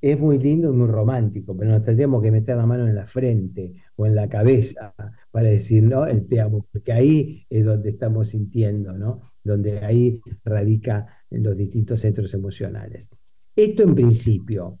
[0.00, 3.06] es muy lindo y muy romántico, pero nos tendríamos que meter la mano en la
[3.06, 4.94] frente o en la cabeza
[5.30, 6.06] para decir, ¿no?
[6.06, 9.32] El te amo, porque ahí es donde estamos sintiendo, ¿no?
[9.42, 13.08] Donde ahí radica los distintos centros emocionales.
[13.54, 14.78] Esto en principio.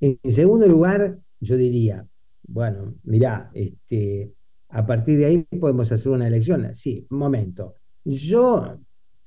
[0.00, 2.06] En segundo lugar, yo diría,
[2.46, 4.32] bueno, mirá, este,
[4.68, 6.74] a partir de ahí podemos hacer una elección.
[6.74, 7.74] Sí, momento.
[8.04, 8.78] Yo,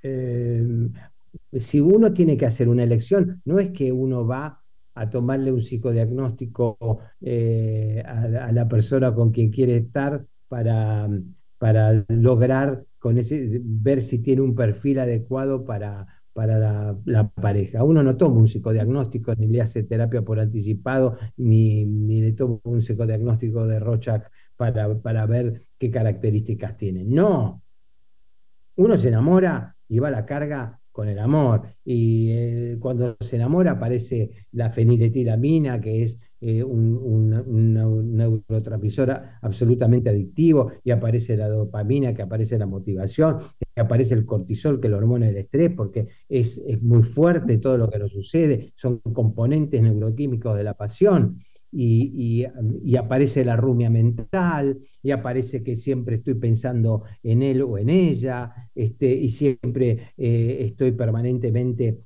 [0.04, 0.66] eh,
[1.60, 4.62] si uno tiene que hacer una elección, no es que uno va
[4.96, 11.10] a tomarle un psicodiagnóstico eh, a, la persona con quien quiere estar para,
[11.58, 17.84] para lograr con ese, ver si tiene un perfil adecuado para, para la, pareja.
[17.84, 22.62] Uno no toma un psicodiagnóstico, ni le hace terapia por anticipado, ni, ni le toma
[22.64, 27.04] un psicodiagnóstico de Rochak para, para ver qué características tiene.
[27.04, 27.62] No.
[28.78, 31.62] Uno se enamora y va a la carga con el amor.
[31.86, 37.30] Y eh, cuando se enamora aparece la feniletilamina, que es eh, un,
[38.18, 43.38] neurotransmisor absolutamente adictivo, y aparece la dopamina, que aparece la motivación,
[43.74, 47.60] que aparece el cortisol, que es la hormona del estrés, porque es, es muy fuerte
[47.60, 51.40] todo lo que nos sucede, son componentes neuroquímicos de la pasión
[51.72, 52.46] y,
[52.98, 58.54] aparece la rumia mental, y aparece que siempre estoy pensando en él o en ella,
[58.76, 62.00] este, y siempre eh, estoy permanentemente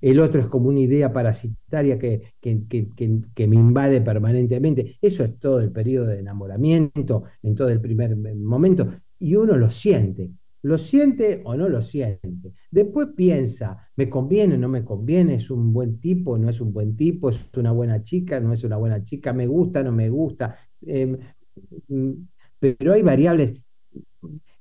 [0.00, 4.98] el otro es como una idea parasitaria que, que, me invade permanentemente.
[5.00, 9.70] Eso es todo el periodo de enamoramiento, en todo el primer momento, y uno lo
[9.70, 10.30] siente.
[10.62, 12.52] ¿Lo siente o no lo siente?
[12.70, 15.34] Después piensa, ¿me conviene o no me conviene?
[15.36, 17.28] ¿Es un buen tipo o no es un buen tipo?
[17.30, 19.32] ¿Es una buena chica no es una buena chica?
[19.32, 20.56] ¿Me gusta o no me gusta?
[20.82, 21.16] Em,
[21.88, 22.12] mm,
[22.58, 23.62] pero hay variables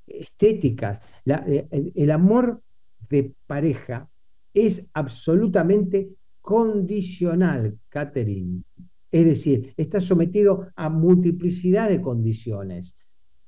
[0.06, 1.02] estéticas.
[1.26, 2.62] Eh, el amor
[3.10, 4.10] de pareja
[4.54, 6.10] es absolutamente
[6.42, 8.64] condicional, Catherine.
[9.12, 12.98] Es decir, está sometido a multiplicidad de condiciones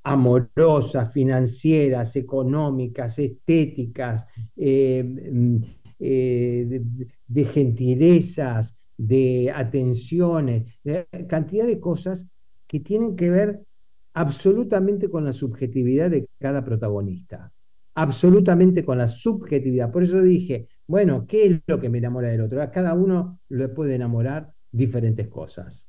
[0.09, 5.57] amorosas, financieras, económicas, estéticas, eh, mm,
[5.99, 6.81] eh,
[7.27, 12.27] de, gentilezas, de atenciones, de cantidad de cosas
[12.67, 13.61] que tienen que ver
[14.13, 17.51] absolutamente con la subjetividad de cada protagonista,
[17.95, 19.91] absolutamente con la subjetividad.
[19.91, 22.59] Por eso dije, bueno, ¿qué es lo que me enamora del otro?
[22.71, 25.87] Cada uno le puede enamorar diferentes cosas.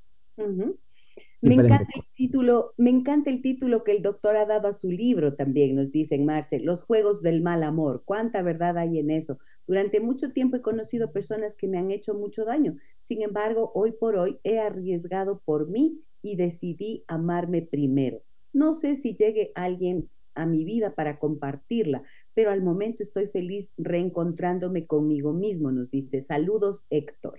[1.43, 4.91] Me encanta, el título, me encanta el título que el doctor ha dado a su
[4.91, 8.03] libro también, nos dicen Marce, Los Juegos del Mal Amor.
[8.05, 9.39] ¿Cuánta verdad hay en eso?
[9.67, 12.77] Durante mucho tiempo he conocido personas que me han hecho mucho daño.
[12.99, 18.21] Sin embargo, hoy por hoy he arriesgado por mí y decidí amarme primero.
[18.53, 22.03] No sé si llegue alguien a mi vida para compartirla,
[22.35, 26.21] pero al momento estoy feliz reencontrándome conmigo mismo, nos dice.
[26.21, 27.39] Saludos, Héctor.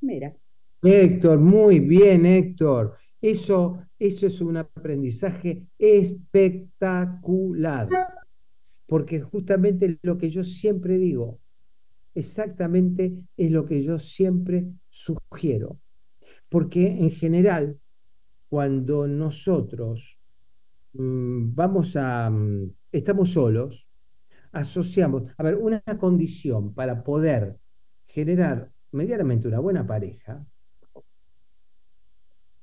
[0.00, 0.36] Mira.
[0.82, 2.99] Héctor, muy bien, Héctor.
[3.20, 7.86] Eso, eso es un aprendizaje espectacular,
[8.86, 11.38] porque justamente lo que yo siempre digo,
[12.14, 15.78] exactamente es lo que yo siempre sugiero,
[16.48, 17.78] porque en general,
[18.48, 20.18] cuando nosotros
[20.94, 23.86] mm, vamos a, mm, estamos solos,
[24.52, 27.58] asociamos, a ver, una condición para poder
[28.06, 30.44] generar medianamente una buena pareja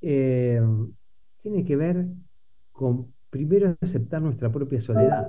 [0.00, 0.60] eh,
[1.42, 2.06] tiene que ver
[2.72, 5.28] con primero aceptar nuestra propia soledad.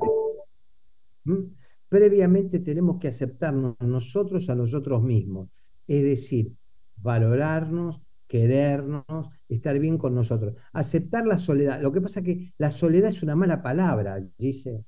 [1.26, 1.44] ¿Mm?
[1.88, 5.50] Previamente tenemos que aceptarnos nosotros a nosotros mismos,
[5.88, 6.54] es decir,
[6.98, 9.04] valorarnos, querernos,
[9.48, 10.54] estar bien con nosotros.
[10.72, 11.82] Aceptar la soledad.
[11.82, 14.86] Lo que pasa es que la soledad es una mala palabra, dice.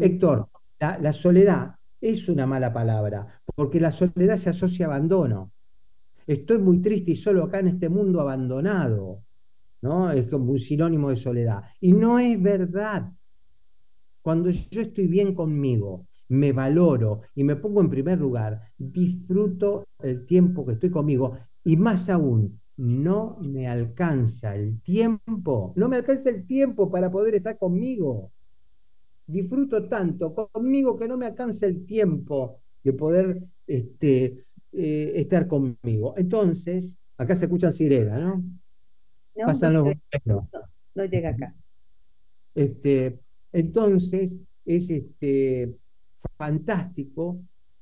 [0.00, 0.48] Héctor,
[0.78, 5.52] la, la soledad es una mala palabra, porque la soledad se asocia a abandono.
[6.28, 9.24] Estoy muy triste y solo acá en este mundo abandonado.
[9.80, 10.10] ¿no?
[10.10, 11.62] Es como un sinónimo de soledad.
[11.80, 13.10] Y no es verdad.
[14.22, 20.26] Cuando yo estoy bien conmigo, me valoro y me pongo en primer lugar, disfruto el
[20.26, 26.28] tiempo que estoy conmigo y más aún, no me alcanza el tiempo, no me alcanza
[26.28, 28.32] el tiempo para poder estar conmigo.
[29.26, 36.14] Disfruto tanto conmigo que no me alcanza el tiempo de poder este, eh, estar conmigo.
[36.16, 38.44] Entonces, acá se escuchan sirena, ¿no?
[39.36, 39.86] No, Pasan los
[40.24, 40.48] no,
[40.94, 41.54] no, llega acá.
[42.54, 43.20] Este,
[43.52, 45.76] entonces, es este,
[46.36, 47.40] fantástico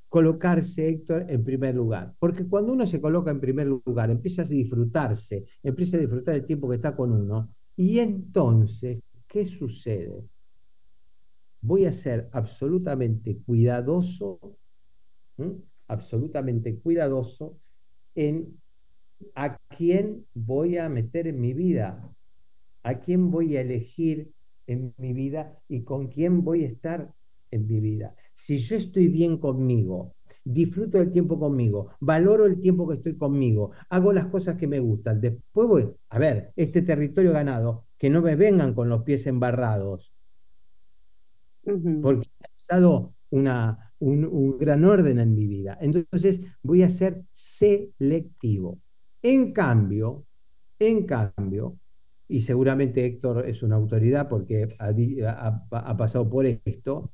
[0.09, 2.13] colocarse, Héctor, en primer lugar.
[2.19, 6.45] Porque cuando uno se coloca en primer lugar, empieza a disfrutarse, empieza a disfrutar el
[6.45, 7.53] tiempo que está con uno.
[7.75, 10.23] Y entonces, ¿qué sucede?
[11.61, 14.39] Voy a ser absolutamente cuidadoso,
[15.87, 17.59] absolutamente cuidadoso
[18.15, 18.59] en
[19.35, 22.07] a quién voy a meter en mi vida,
[22.83, 24.31] a quién voy a elegir
[24.67, 27.13] en mi vida y con quién voy a estar
[27.51, 28.13] en mi vida.
[28.35, 33.71] Si yo estoy bien conmigo, disfruto del tiempo conmigo, valoro el tiempo que estoy conmigo,
[33.89, 38.21] hago las cosas que me gustan, después voy, a ver, este territorio ganado, que no
[38.21, 40.13] me vengan con los pies embarrados,
[42.01, 45.77] porque he pasado una, un, gran orden en mi vida.
[45.81, 48.79] Entonces voy a ser selectivo.
[49.21, 50.25] En cambio,
[50.79, 51.79] en cambio,
[52.27, 57.11] y seguramente Héctor es una autoridad porque ha pasado por esto,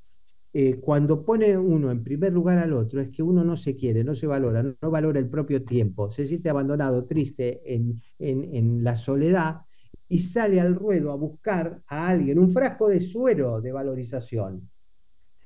[0.56, 4.04] eh, cuando pone uno en primer lugar al otro, es que uno no se quiere,
[4.04, 8.96] no se valora, no, valora el propio tiempo, se siente abandonado, triste en, en, la
[8.96, 9.62] soledad
[10.08, 14.70] y sale al ruedo a buscar a alguien, un frasco de suero de valorización.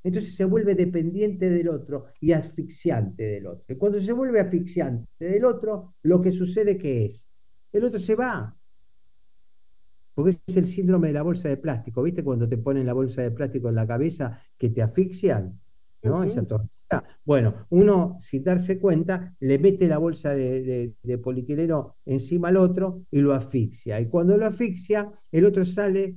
[0.08, 3.66] Entonces se vuelve dependiente del otro y asfixiante del otro.
[3.68, 7.28] Y cuando se vuelve asfixiante del otro, lo que sucede que es,
[7.74, 8.56] el otro se va,
[10.14, 12.24] porque es el síndrome de la bolsa de plástico, ¿viste?
[12.24, 15.60] Cuando te ponen la bolsa de plástico en la cabeza que te asfixian,
[16.04, 16.24] ¿no?
[16.24, 17.04] Esa tortura.
[17.26, 23.20] Bueno, uno, sin darse cuenta, le mete la bolsa de, polietileno encima al otro y
[23.20, 24.00] lo asfixia.
[24.00, 26.16] Y cuando lo asfixia, el otro sale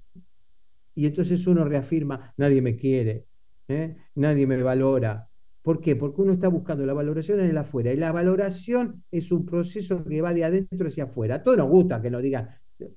[0.94, 3.26] y entonces uno reafirma, nadie me quiere,
[3.70, 3.96] ¿eh?
[4.14, 5.28] nadie me valora.
[5.62, 5.96] ¿Por qué?
[5.96, 7.92] Porque uno está buscando la valoración en el afuera.
[7.92, 11.36] Y la valoración es un proceso que va de adentro hacia afuera.
[11.36, 12.48] A todos nos gusta que nos digan,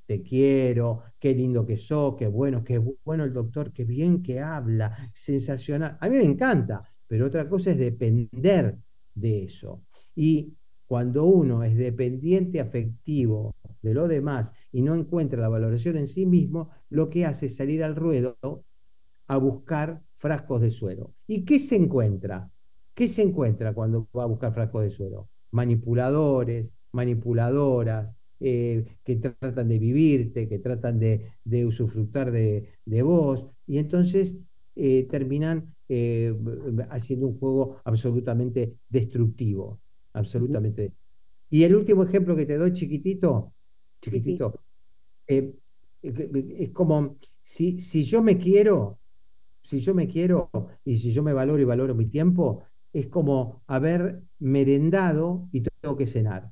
[0.05, 4.39] te quiero, qué lindo que sos, qué bueno, qué bueno el doctor, qué bien que
[4.39, 5.97] habla, sensacional.
[5.99, 8.77] A mí me encanta, pero otra cosa es depender
[9.13, 9.83] de eso.
[10.15, 10.53] Y
[10.85, 16.25] cuando uno es dependiente afectivo de lo demás y no encuentra la valoración en sí
[16.25, 18.37] mismo, lo que hace es salir al ruedo
[19.27, 21.13] a buscar frascos de suero.
[21.27, 22.49] ¿Y qué se encuentra?
[22.93, 25.27] ¿Qué se encuentra cuando va a buscar frascos de suero?
[25.51, 28.09] Manipuladores, manipuladoras,
[28.39, 34.37] eh, que tratan de vivirte, que tratan de, usufructar de, vos, y entonces
[34.77, 36.33] eh, terminan eh,
[36.89, 39.81] haciendo un juego absolutamente destructivo,
[40.13, 40.93] absolutamente.
[41.49, 43.53] Y el último ejemplo que te doy, chiquitito,
[44.01, 44.57] chiquitito,
[45.27, 48.99] es como si, si yo me quiero,
[49.63, 50.49] si yo me quiero
[50.85, 55.97] y si yo me valoro y valoro mi tiempo, es como haber merendado y tengo
[55.97, 56.51] que cenar.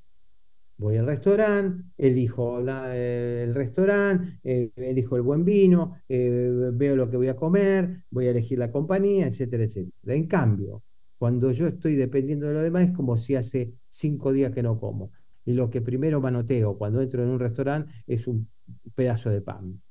[0.78, 7.18] Voy al restaurante, elijo el restaurante, eh, elijo el buen vino, eh, veo lo que
[7.18, 9.94] voy a comer, voy a elegir la compañía, etcétera, etcétera.
[10.16, 10.84] En cambio,
[11.20, 14.80] cuando yo estoy dependiendo de lo demás, es como si hace cinco días que no
[14.80, 15.12] como.
[15.46, 18.50] Y lo que primero manoteo cuando entro en un restaurante es un
[18.96, 19.82] pedazo de pan.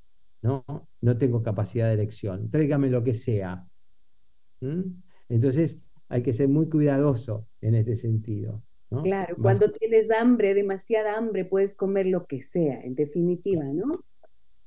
[0.42, 0.64] ¿No?
[1.00, 2.50] No tengo capacidad de elección.
[2.50, 3.66] Tráigame lo que sea.
[5.28, 5.78] Entonces,
[6.08, 8.62] hay que ser muy cuidadoso en este sentido.
[9.04, 14.04] Claro, cuando tienes hambre, demasiada hambre, puedes comer lo que sea, en definitiva, ¿no?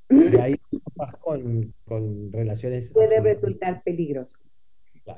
[0.09, 0.55] Y ahí
[0.95, 2.91] vas con, con relaciones.
[2.93, 4.37] Puede resultar peligroso.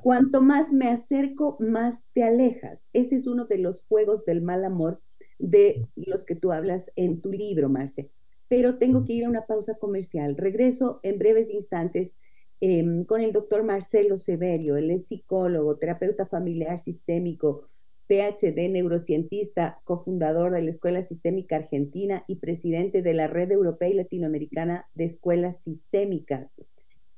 [0.01, 2.87] Cuanto más me acerco, más te alejas.
[2.93, 5.01] Ese es uno de los juegos del mal amor
[5.37, 8.09] de los que tú hablas en tu libro, Marce.
[8.47, 10.37] Pero tengo que ir a una pausa comercial.
[10.37, 12.13] Regreso en breves instantes
[12.61, 14.77] em, con el doctor Marcelo Severio.
[14.77, 17.69] Él es psicólogo, terapeuta familiar sistémico,
[18.07, 23.93] PhD, neurocientista, cofundador de la Escuela Sistémica Argentina y presidente de la Red Europea y
[23.93, 26.55] Latinoamericana de Escuelas Sistémicas.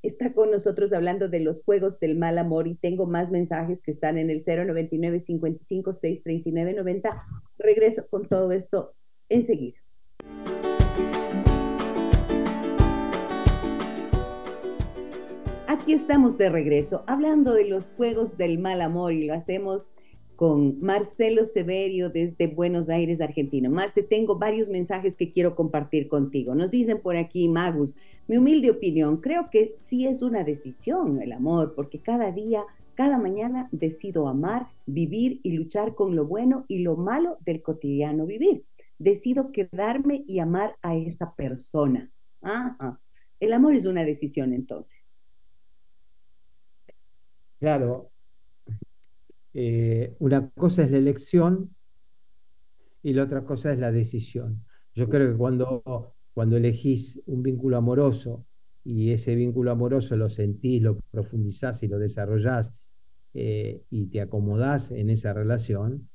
[0.04, 3.92] Está con nosotros hablando de los juegos del mal amor y tengo más mensajes que
[3.92, 7.24] están en el 099 55 639 90.
[7.58, 8.94] Regreso con todo esto
[9.28, 9.78] enseguida.
[15.70, 19.92] Aquí estamos de regreso hablando de los juegos del mal amor y lo hacemos
[20.38, 23.70] con Marcelo Severio desde Buenos Aires, Argentina.
[23.70, 26.56] Marce, tengo varios mensajes que quiero compartir contigo.
[26.56, 27.98] Nos dicen por aquí, Magus,
[28.30, 32.64] mi humilde opinión, creo que sí es una decisión el amor, porque cada día,
[32.96, 38.26] cada mañana decido amar, vivir y luchar con lo bueno y lo malo del cotidiano
[38.26, 38.64] vivir.
[39.00, 42.10] Decido quedarme y amar a esa persona.
[42.42, 43.02] Ajá.
[43.42, 45.07] El amor es una decisión entonces.
[47.60, 48.12] Claro,
[49.54, 51.76] eh, una cosa es la elección
[53.04, 54.66] y la otra cosa es la decisión.
[54.94, 55.84] Yo creo que cuando,
[56.34, 58.46] cuando elegís un vínculo amoroso
[58.84, 62.74] y ese vínculo amoroso lo sentís, lo profundizás y lo desarrollás
[63.34, 66.10] eh, y te acomodás en esa relación,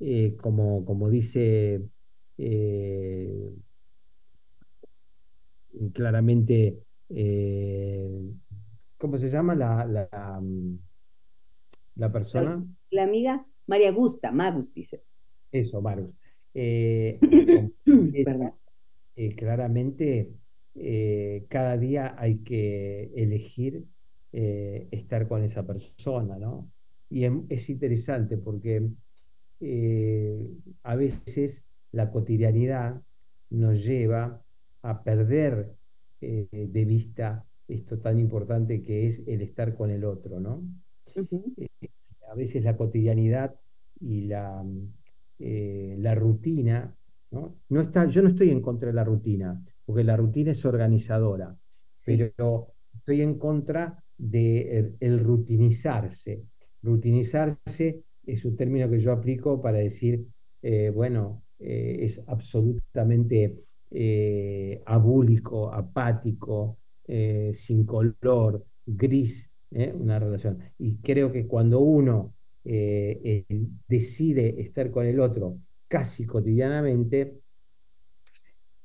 [0.00, 1.82] eh, como, como dice
[5.92, 6.82] claramente,
[9.02, 10.78] ¿cómo se llama la, la mm,
[11.96, 12.64] la persona.
[12.90, 15.02] La, amiga María Gusta, Magus dice.
[15.50, 16.14] Eso, Magus.
[16.54, 17.18] Eh,
[19.16, 20.32] eh, claramente,
[20.74, 23.84] eh, cada día hay que elegir
[24.32, 26.70] estar con esa persona, ¿no?
[27.10, 28.88] Y es, interesante porque
[30.82, 33.02] a veces la cotidianidad
[33.50, 34.42] nos lleva
[34.82, 35.74] a perder
[36.20, 40.62] de vista esto tan importante que es el estar con el otro, ¿no?
[41.14, 41.68] Eh,
[42.30, 43.54] a veces la cotidianidad
[44.00, 44.64] y la,
[45.38, 46.96] eh, la rutina,
[47.30, 47.58] ¿no?
[47.80, 51.56] está, yo no estoy en contra de la rutina, porque la rutina es organizadora,
[52.04, 56.44] pero estoy en contra de el, rutinizarse.
[56.82, 60.26] Rutinizarse es un término que yo aplico para decir,
[60.62, 63.56] eh, bueno, es absolutamente
[64.86, 69.92] abúlico, apático, sin color, gris, ¿eh?
[69.94, 70.58] una relación.
[70.78, 72.34] Y creo que cuando uno
[72.64, 77.38] eh, eh, decide estar con el otro casi cotidianamente,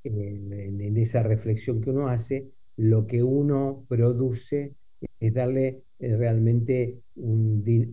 [0.03, 4.73] en, esa reflexión que uno hace, lo que uno produce
[5.19, 6.99] es darle realmente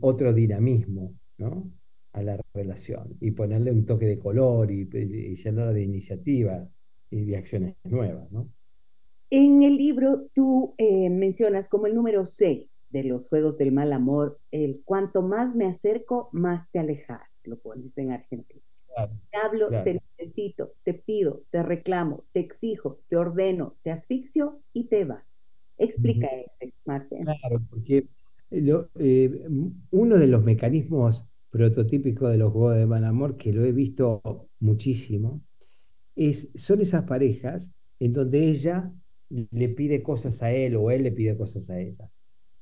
[0.01, 1.15] otro dinamismo
[2.13, 6.69] a la relación y ponerle un toque de color y, llenarla de iniciativa
[7.11, 8.29] y de acciones nuevas.
[9.37, 14.39] En el libro tú mencionas como el número 6 de los juegos del mal amor,
[14.53, 18.63] el cuanto más me acerco, más te alejas, lo pones en Argentina.
[19.33, 24.85] te hablo, te necesito, te pido, te reclamo, te exijo, te ordeno, te asfixio y
[24.85, 25.27] te va.
[25.79, 27.33] Explica ese, Marcelo.
[27.41, 28.07] Claro, porque
[28.53, 29.49] eh,
[29.91, 34.49] uno de los mecanismos prototípicos de los juegos de mal amor, que lo he visto
[34.61, 35.41] muchísimo,
[36.15, 38.93] es, son esas parejas en donde ella
[39.51, 42.09] le pide cosas a él o él le pide cosas a ella.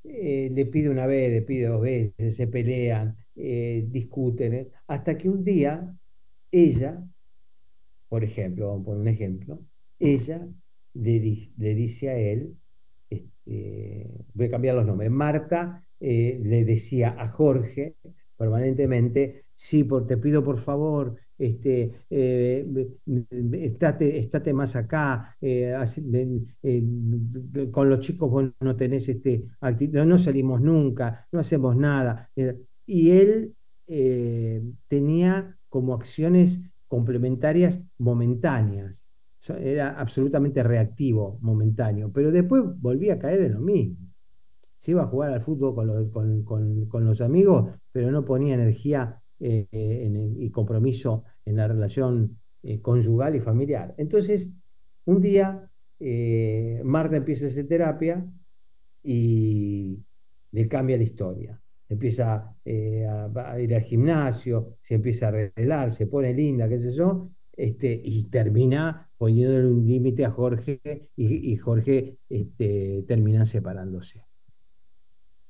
[0.03, 5.17] Eh, le pide una vez, le pide dos veces, se pelean, eh, discuten, eh, hasta
[5.17, 5.95] que un día
[6.51, 7.01] ella,
[8.09, 9.59] por ejemplo, vamos a poner un ejemplo,
[9.99, 10.47] ella
[10.93, 11.19] le,
[11.55, 12.57] dice a él,
[13.09, 17.95] este, voy a cambiar los nombres, Marta le decía a Jorge
[18.35, 22.65] permanentemente, sí, por, te pido por favor, este, eh,
[23.51, 25.75] estate, más acá, eh,
[26.63, 26.83] eh,
[27.71, 29.43] con los chicos vos no tenés este
[30.05, 32.29] no salimos nunca, no hacemos nada.
[32.85, 33.53] y él
[34.87, 39.05] tenía como acciones complementarias momentáneas.
[39.59, 43.97] Era absolutamente reactivo, momentáneo, pero después volvía a caer en lo mismo.
[44.77, 51.25] Se iba a jugar al fútbol con los amigos, pero no ponía energía y compromiso
[51.45, 53.93] en la relación eh, conyugal y familiar.
[53.97, 54.49] Entonces,
[55.05, 55.69] un día
[55.99, 58.25] eh, Marta empieza a hacer terapia
[59.03, 59.99] y
[60.51, 61.61] le cambia la historia.
[61.89, 67.29] Empieza a, ir al gimnasio, se empieza a arreglar, se pone linda, qué sé yo,
[67.51, 74.25] este, y termina poniéndole un límite a Jorge y, Jorge este, termina separándose.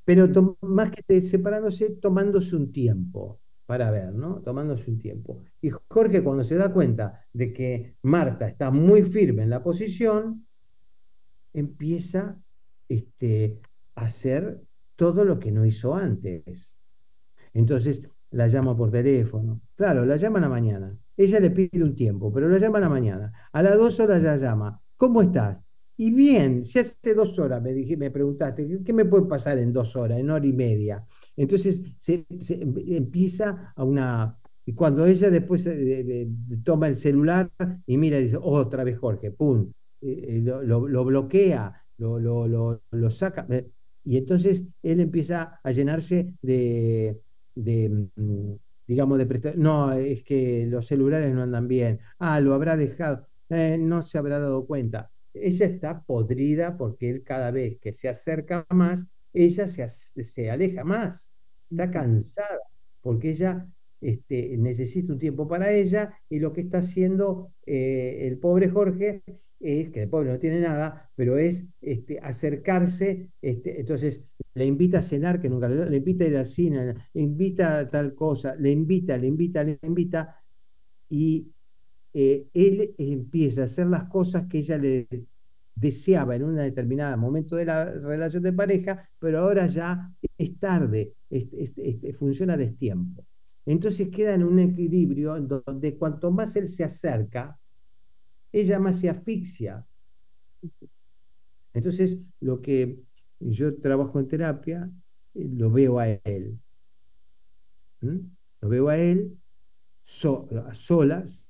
[0.04, 4.42] Pero más que separándose, tomándose un tiempo para ver, ¿no?
[4.42, 5.44] Tomándose un tiempo.
[5.62, 10.46] Y Jorge cuando se da cuenta de que Marta está muy firme en la posición,
[11.54, 12.38] empieza
[12.90, 13.60] este,
[13.96, 14.62] a hacer
[14.96, 16.74] todo lo que no hizo antes.
[17.54, 18.02] Entonces
[18.32, 19.62] la llama por teléfono.
[19.76, 20.98] Claro, la llama a la mañana.
[21.16, 23.32] Ella le pide un tiempo, pero la llama a la mañana.
[23.52, 24.82] A las dos horas ya llama.
[24.98, 25.60] ¿Cómo estás?
[25.96, 29.72] Y bien, si hace dos horas me, dije, me preguntaste, ¿qué me puede pasar en
[29.72, 31.06] dos horas, en hora y media?
[31.36, 34.40] Entonces se, empieza a una...
[34.66, 36.28] Y cuando ella después eh,
[36.64, 37.52] toma el celular
[37.86, 39.72] y mira y dice, otra vez Jorge, ¡pum!
[40.02, 43.46] Eh, eh, lo, bloquea, lo, lo, saca.
[44.06, 47.20] Y entonces él empieza a llenarse de,
[47.56, 48.54] de, mm,
[48.88, 53.28] digamos, de prestar, no, es que los celulares no andan bien, ah, lo habrá dejado,
[53.50, 55.12] no se habrá dado cuenta.
[55.34, 60.84] Ella está podrida porque él cada vez que se acerca más, ella se, se aleja
[60.84, 61.34] más,
[61.70, 62.60] está cansada,
[63.02, 63.68] porque ella
[64.02, 69.24] este, necesita un tiempo para ella y lo que está haciendo eh, el pobre Jorge
[69.60, 74.22] es, que el pobre no tiene nada, pero es este, acercarse, este, entonces
[74.54, 77.80] le invita a cenar, que nunca le, le invita a ir al cine, le invita
[77.80, 80.36] a tal cosa, le invita, le invita, le invita,
[81.10, 81.48] y
[82.14, 85.08] eh, él empieza a hacer las cosas que ella le
[85.76, 91.14] deseaba en un determinado momento de la relación de pareja, pero ahora ya es tarde,
[92.18, 93.26] funciona a destiempo.
[93.66, 97.58] Entonces queda en un equilibrio donde cuanto más él se acerca,
[98.52, 99.86] ella más se asfixia.
[101.74, 103.00] Entonces, lo que
[103.40, 104.90] yo trabajo en terapia,
[105.34, 106.60] eh, lo veo a él.
[108.02, 109.38] Lo veo a él
[110.68, 111.48] a solas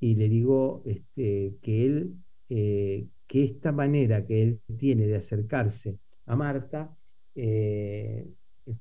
[0.00, 2.16] y le digo este, que él,
[2.48, 6.94] eh, que esta manera que él tiene de acercarse a Marta
[7.34, 8.28] eh,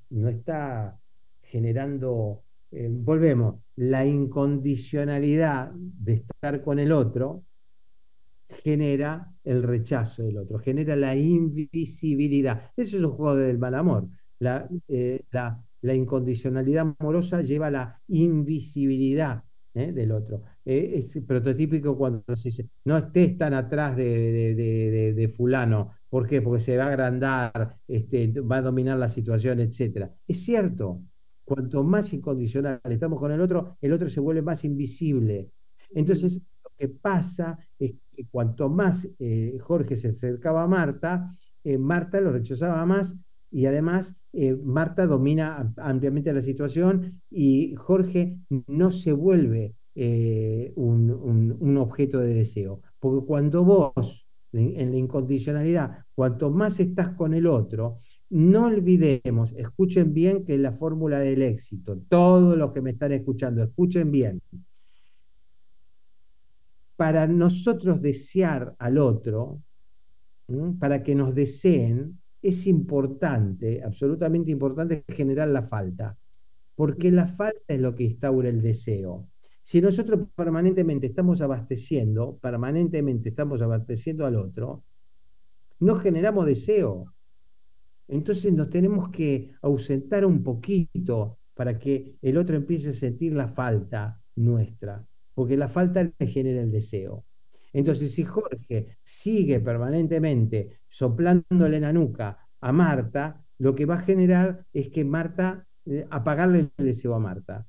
[0.09, 0.99] no está
[1.41, 7.45] generando eh, volvemos, la incondicionalidad de estar con el otro
[8.49, 12.71] genera el rechazo del otro, genera la invisibilidad.
[12.75, 14.09] Eso es un juego del mal amor.
[14.39, 20.43] La, eh, la, incondicionalidad amorosa lleva a la invisibilidad del otro.
[20.65, 25.91] Es prototípico cuando se dice, no estés tan atrás de, fulano.
[26.09, 26.41] ¿Por qué?
[26.41, 30.09] Porque se va a agrandar, este, va a dominar la situación, etc.
[30.27, 31.01] Es cierto,
[31.43, 35.49] cuanto más incondicional estamos con el otro, el otro se vuelve más invisible.
[35.89, 41.77] Entonces, lo que pasa es que cuanto más eh, Jorge se acercaba a Marta, eh,
[41.77, 43.15] Marta lo rechazaba más
[43.51, 48.37] y además eh, Marta domina ampliamente la situación y Jorge
[48.67, 52.81] no se vuelve un, un objeto de deseo.
[52.99, 57.97] Porque cuando vos, en la incondicionalidad, cuanto más estás con el otro,
[58.29, 61.99] no olvidemos, escuchen bien que es la fórmula del éxito.
[62.07, 64.41] Todos los que me están escuchando, escuchen bien.
[66.95, 69.61] Para nosotros desear al otro,
[70.79, 76.17] para que nos deseen, es importante, absolutamente importante, generar la falta.
[76.75, 79.27] Porque la falta es lo que instaura el deseo.
[79.61, 84.83] Si nosotros permanentemente estamos abasteciendo, permanentemente estamos abasteciendo al otro,
[85.79, 87.13] no generamos deseo
[88.11, 93.47] entonces nos tenemos que ausentar un poquito para que el otro empiece a sentir la
[93.47, 97.25] falta nuestra, porque la falta le genera el deseo.
[97.71, 104.01] Entonces, si Jorge sigue permanentemente soplándole en la nuca a Marta, lo que va a
[104.01, 107.65] generar es que Marta, eh, apagarle el deseo a Marta.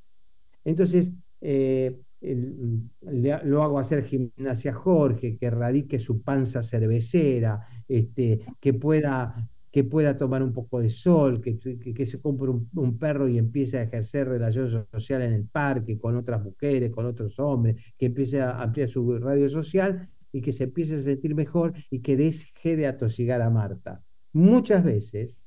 [0.64, 1.12] Entonces,
[1.42, 9.84] eh, lo hago hacer gimnasia Jorge, que radique su panza cervecera, este, que pueda que
[9.84, 13.82] pueda tomar un poco de sol, que, que, se compre un, perro y empiece a
[13.84, 18.60] ejercer relación social en el parque con otras mujeres, con otros hombres, que empiece a
[18.60, 22.86] ampliar su radio social y que se empiece a sentir mejor y que deje de
[22.86, 24.02] atosigar a Marta.
[24.34, 25.42] Muchas veces,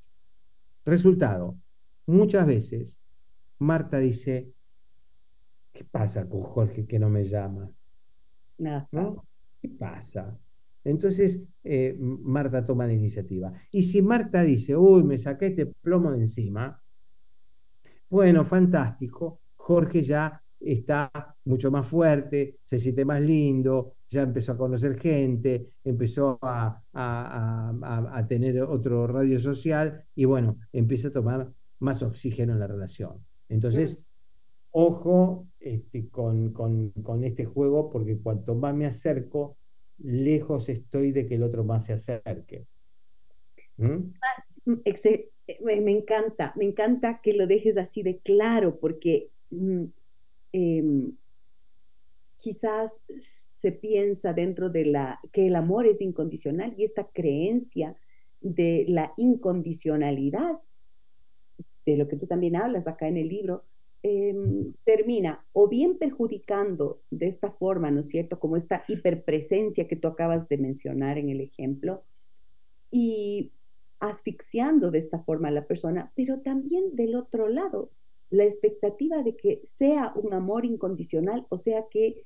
[0.86, 1.56] resultado,
[2.08, 2.98] muchas veces,
[3.60, 4.55] Marta dice,
[5.76, 7.70] ¿qué pasa con Jorge que no me llama?
[8.58, 8.88] Nada.
[9.62, 10.36] ¿Qué pasa?
[10.86, 13.52] Entonces, eh, Marta toma la iniciativa.
[13.72, 16.82] Y si Marta dice, uy, me saqué este plomo de encima,
[18.10, 21.12] bueno, fantástico, Jorge ya está
[21.44, 26.82] mucho más fuerte, se siente más lindo, ya empezó a conocer gente, empezó a,
[28.30, 33.26] tener otro radio social y bueno, empieza a tomar más oxígeno en la relación.
[33.50, 34.02] Entonces,
[34.78, 36.54] ojo este, con,
[37.24, 39.56] este juego, porque cuanto más me acerco,
[39.98, 42.68] lejos estoy de que el otro más se acerque.
[43.78, 44.12] ¿Mm?
[45.64, 49.86] Me encanta, me encanta que lo dejes así de claro, porque mm,
[50.52, 51.16] em,
[52.36, 52.92] quizás
[53.62, 57.96] se piensa dentro de la que el amor es incondicional y esta creencia
[58.42, 60.60] de la incondicionalidad,
[61.86, 63.64] de lo que tú también hablas acá en el libro,
[64.08, 68.40] Em, termina o bien perjudicando de esta forma, ¿no es cierto?
[68.40, 72.04] Como esta hiperpresencia que tú acabas de mencionar en el ejemplo,
[72.92, 73.52] y
[74.00, 77.90] asfixiando de esta forma a la persona, pero también del otro lado,
[78.30, 82.22] la expectativa de que sea un amor incondicional, o sea que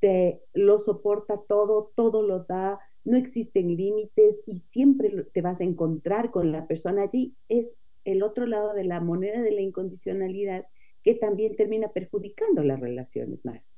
[0.00, 5.64] te lo soporta todo, todo lo da, no existen límites y siempre te vas a
[5.64, 10.66] encontrar con la persona allí, es el otro lado de la moneda de la incondicionalidad
[11.14, 13.76] también termina perjudicando las relaciones más.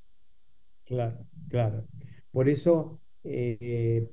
[0.85, 1.87] Claro, claro.
[2.33, 4.09] Por eso eh,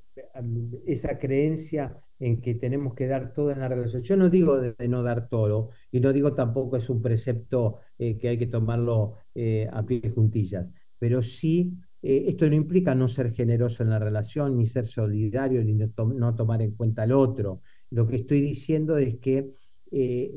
[0.85, 4.03] esa creencia en que tenemos que dar todo en la relación.
[4.03, 8.17] Yo no digo de, no dar todo y no digo tampoco es un precepto eh,
[8.17, 10.67] que hay que tomarlo eh, a pie juntillas,
[10.99, 15.73] pero sí esto no implica no ser generoso en la relación, ni ser solidario, ni
[15.73, 17.61] no, tomar en cuenta al otro.
[17.89, 19.49] Lo que estoy diciendo es que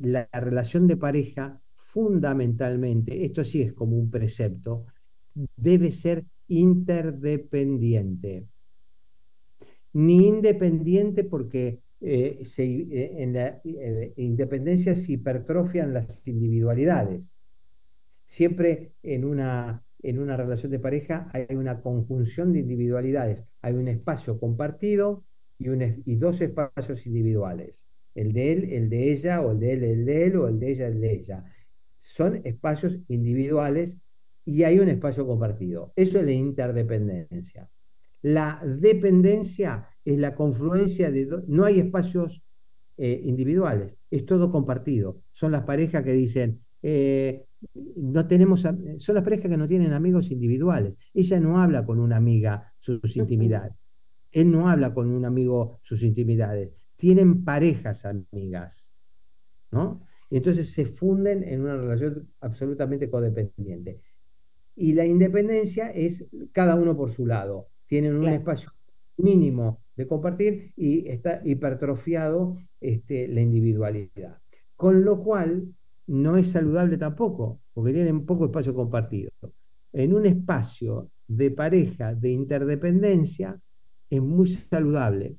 [0.03, 1.61] la relación de pareja
[1.93, 4.87] fundamentalmente, esto sí es como un precepto,
[5.57, 8.47] debe ser interdependiente.
[9.93, 17.35] Ni independiente porque eh, eh, en la eh, independencia se hipertrofian las individualidades.
[18.27, 23.45] Siempre en una, en una relación de pareja hay una conjunción de individualidades.
[23.63, 25.25] Hay un espacio compartido
[25.59, 27.85] y, un, y dos espacios individuales.
[28.15, 30.61] El de él, el de ella, o el de él, el de él, o el
[30.61, 31.45] de ella, el de ella
[32.01, 33.97] son espacios individuales
[34.45, 35.93] y hay un espacio compartido.
[35.95, 37.71] Eso es la interdependencia.
[38.23, 41.29] La dependencia es la confluencia de...
[41.47, 42.43] no hay espacios
[42.97, 45.23] eh, individuales, es todo compartido.
[45.33, 47.47] Son las parejas que dicen, eh,
[47.97, 50.95] no tenemos, son las parejas que no tienen amigos individuales.
[51.15, 53.75] Ella no habla con una amiga sus intimidades.
[54.33, 56.73] Él no habla con un amigo sus intimidades.
[56.97, 58.93] Tienen parejas amigas,
[59.71, 60.03] ¿no?
[60.31, 64.01] Entonces se funden en una relación absolutamente codependiente.
[64.77, 67.69] Y la independencia es cada uno por su lado.
[67.87, 68.71] Tienen un espacio
[69.17, 74.39] mínimo de compartir y está hipertrofiado este, la individualidad.
[74.77, 75.69] Con lo cual
[76.07, 79.31] no es saludable tampoco, porque tienen poco espacio compartido.
[79.93, 83.61] En un espacio de pareja, de interdependencia,
[84.09, 85.37] es muy saludable.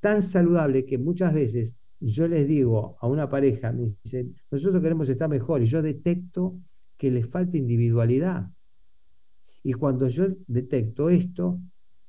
[0.00, 5.08] Tan saludable que muchas veces yo les digo a una pareja, me dicen, nosotros queremos
[5.08, 6.58] estar mejor y yo detecto
[6.96, 8.50] que les falta individualidad.
[9.62, 11.60] Y cuando yo detecto esto,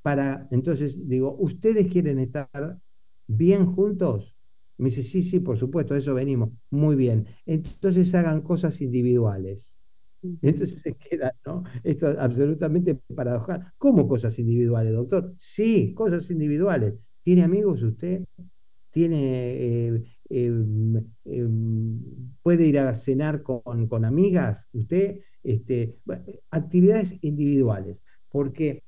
[0.02, 2.78] para, entonces digo, ¿ustedes quieren estar
[3.26, 4.34] bien juntos?
[4.76, 6.50] Me dice, sí, sí, por supuesto, eso venimos.
[6.70, 7.26] Muy bien.
[7.46, 9.74] Entonces hagan cosas individuales.
[10.42, 11.64] Entonces se queda, ¿no?
[11.84, 13.72] Esto es absolutamente paradojal.
[13.78, 15.34] ¿Cómo cosas individuales, doctor?
[15.36, 16.94] Sí, cosas individuales.
[17.24, 18.24] ¿Tiene amigos usted?
[18.98, 22.00] Tiene, eh, em, em,
[22.42, 25.94] puede ir a cenar con, amigas, usted, este,
[26.50, 27.96] actividades individuales,
[28.28, 28.82] porque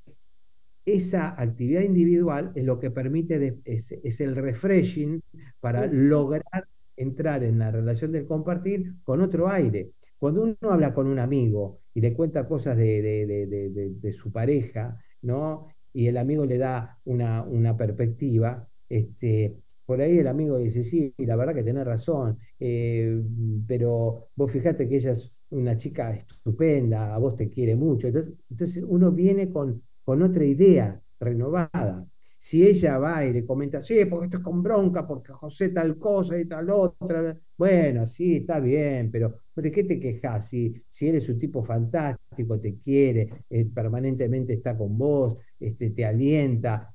[0.85, 5.23] esa actividad individual es lo que permite, es, el refreshing
[5.61, 9.93] para lograr entrar en la relación del compartir con otro aire.
[10.19, 15.69] Cuando uno habla con un amigo y le cuenta cosas de, su pareja, ¿no?
[15.93, 19.57] Y el amigo le da una, una perspectiva, este,
[19.91, 23.20] por ahí el amigo dice, sí, la verdad que tenés razón, eh,
[23.66, 28.07] pero vos fijate que ella es una chica estupenda, a vos te quiere mucho.
[28.07, 32.07] Entonces, uno viene con, con otra idea renovada.
[32.38, 35.99] Si ella va y le comenta, sí, porque esto es con bronca, porque José tal
[35.99, 40.47] cosa y tal otra, bueno, sí, está bien, pero ¿de qué te quejas?
[40.49, 46.05] Si, si eres un tipo fantástico, te quiere, eh, permanentemente está con vos, este, te
[46.07, 46.95] alienta.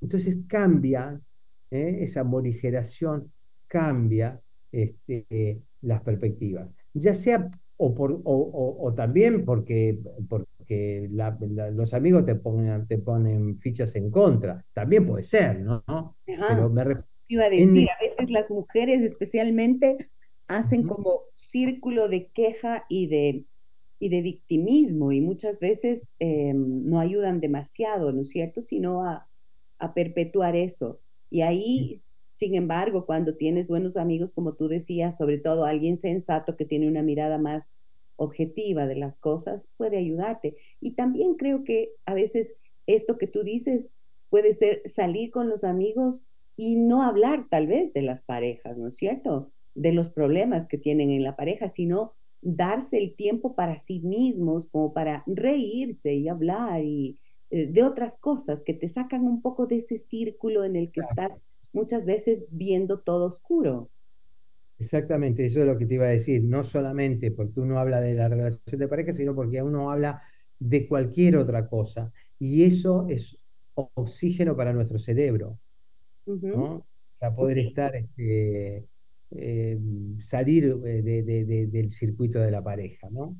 [0.00, 1.20] Entonces cambia
[1.74, 2.04] ¿eh?
[2.04, 3.32] esa morigeración
[3.66, 4.40] cambia
[4.72, 6.68] este, las perspectivas.
[6.94, 9.98] Ya sea o, por, o, también porque,
[10.28, 14.64] porque los amigos te ponen, te ponen fichas en contra.
[14.72, 15.84] También puede ser, ¿no?
[16.24, 16.84] Pero me
[17.26, 20.10] Iba a decir, a veces las mujeres especialmente
[20.46, 23.44] hacen como círculo de queja y de,
[23.98, 28.60] y de victimismo y muchas veces em, no ayudan demasiado, ¿no es cierto?
[28.60, 29.26] Sino a,
[29.78, 31.00] a perpetuar eso.
[31.34, 32.00] Y ahí,
[32.32, 36.86] sin embargo, cuando tienes buenos amigos, como tú decías, sobre todo alguien sensato que tiene
[36.86, 37.68] una mirada más
[38.14, 40.56] objetiva de las cosas, puede ayudarte.
[40.80, 42.54] Y también creo que a veces
[42.86, 43.90] esto que tú dices
[44.30, 46.24] puede ser salir con los amigos
[46.56, 49.50] y no hablar tal vez de las parejas, ¿no es cierto?
[49.74, 52.12] De los problemas que tienen en la pareja, sino
[52.42, 57.18] darse el tiempo para sí mismos, como para reírse y hablar y,
[57.54, 61.30] de otras cosas que te sacan un poco de ese círculo en el que estás
[61.72, 63.90] muchas veces viendo todo oscuro.
[64.78, 68.14] Exactamente, eso es lo que te iba a decir, no solamente porque uno habla de
[68.14, 70.22] la relación de pareja, sino porque uno habla
[70.58, 72.12] de cualquier otra cosa.
[72.38, 73.38] Y eso es
[73.74, 75.58] oxígeno para nuestro cerebro,
[77.18, 78.84] Para poder estar, este,
[79.30, 79.78] eh,
[80.20, 83.36] salir eh, del circuito de la pareja, ¿no?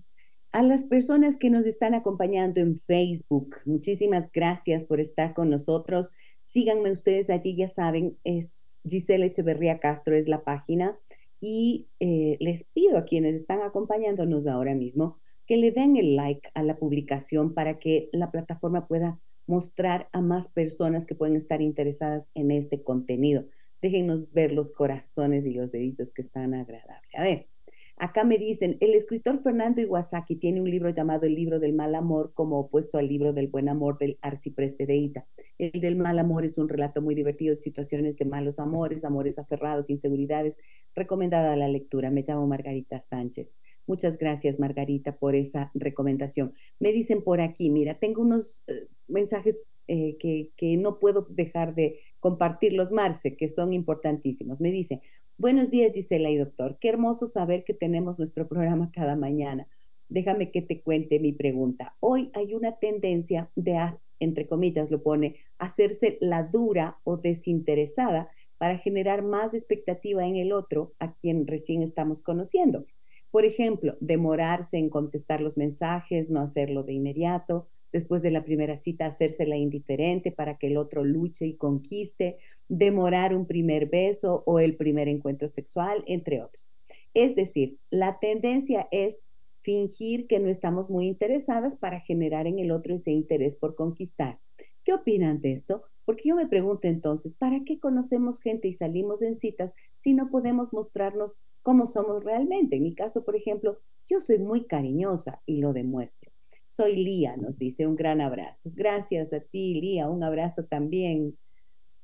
[0.54, 6.12] A las personas que nos están acompañando en Facebook, muchísimas gracias por estar con nosotros.
[6.44, 10.96] Síganme ustedes allí, ya saben, es Giselle Echeverría Castro es la página.
[11.40, 16.48] y eh, les pido a quienes están acompañándonos ahora mismo que le den el like
[16.54, 21.62] a la publicación para que la plataforma pueda mostrar a más personas que pueden estar
[21.62, 23.46] interesadas en este contenido.
[23.82, 27.10] Déjenos ver los corazones y los deditos que están agradables.
[27.16, 27.48] A ver,
[27.96, 31.94] acá me dicen, el escritor Fernando Iwasaki tiene un libro llamado El libro del mal
[31.94, 35.26] amor como opuesto al libro del buen amor del arcipreste de Ita.
[35.58, 39.38] El del mal amor es un relato muy divertido de situaciones de malos amores, amores
[39.38, 40.58] aferrados, inseguridades.
[40.94, 42.10] Recomendada la lectura.
[42.10, 43.54] Me llamo Margarita Sánchez.
[43.86, 46.54] Muchas gracias, Margarita, por esa recomendación.
[46.78, 51.74] Me dicen por aquí, mira, tengo unos eh, mensajes eh, que, que, no puedo dejar
[51.74, 54.58] de compartirlos, Marce, que son importantísimos.
[54.58, 55.02] Me dice,
[55.36, 56.78] buenos días, Gisela y doctor.
[56.80, 59.68] Qué hermoso saber que tenemos nuestro programa cada mañana.
[60.08, 61.94] Déjame que te cuente mi pregunta.
[62.00, 63.78] Hoy hay una tendencia de,
[64.20, 70.54] entre comillas, lo pone, hacerse la dura o desinteresada para generar más expectativa en el
[70.54, 72.86] otro a quien recién estamos conociendo.
[73.30, 78.76] Por ejemplo, demorarse en contestar los mensajes, no hacerlo de inmediato, después de la primera
[78.76, 82.38] cita hacérsela indiferente para que el otro luche y conquiste,
[82.68, 86.74] demorar un primer beso o el primer encuentro sexual, entre otros.
[87.14, 89.20] Es decir, la tendencia es
[89.62, 94.40] fingir que no estamos muy interesadas para generar en el otro ese interés por conquistar.
[94.82, 95.84] ¿Qué opinan de esto?
[96.04, 100.30] Porque yo me pregunto entonces, ¿para qué conocemos gente y salimos en citas si no
[100.30, 102.74] podemos mostrarnos cómo somos realmente?
[102.74, 103.78] En mi caso, por ejemplo,
[104.08, 106.32] yo soy muy cariñosa y lo demuestro.
[106.74, 108.68] Soy Lía, nos dice, un gran abrazo.
[108.74, 111.38] Gracias a ti, Lía, un abrazo también.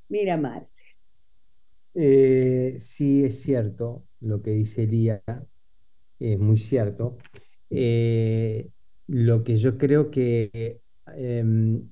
[0.07, 0.95] Mira, Marce.
[1.93, 5.21] Eh, sí, es cierto lo que dice Lía,
[6.19, 7.17] es muy cierto.
[7.69, 8.69] Eh,
[9.07, 10.79] lo que yo creo que
[11.17, 11.91] em,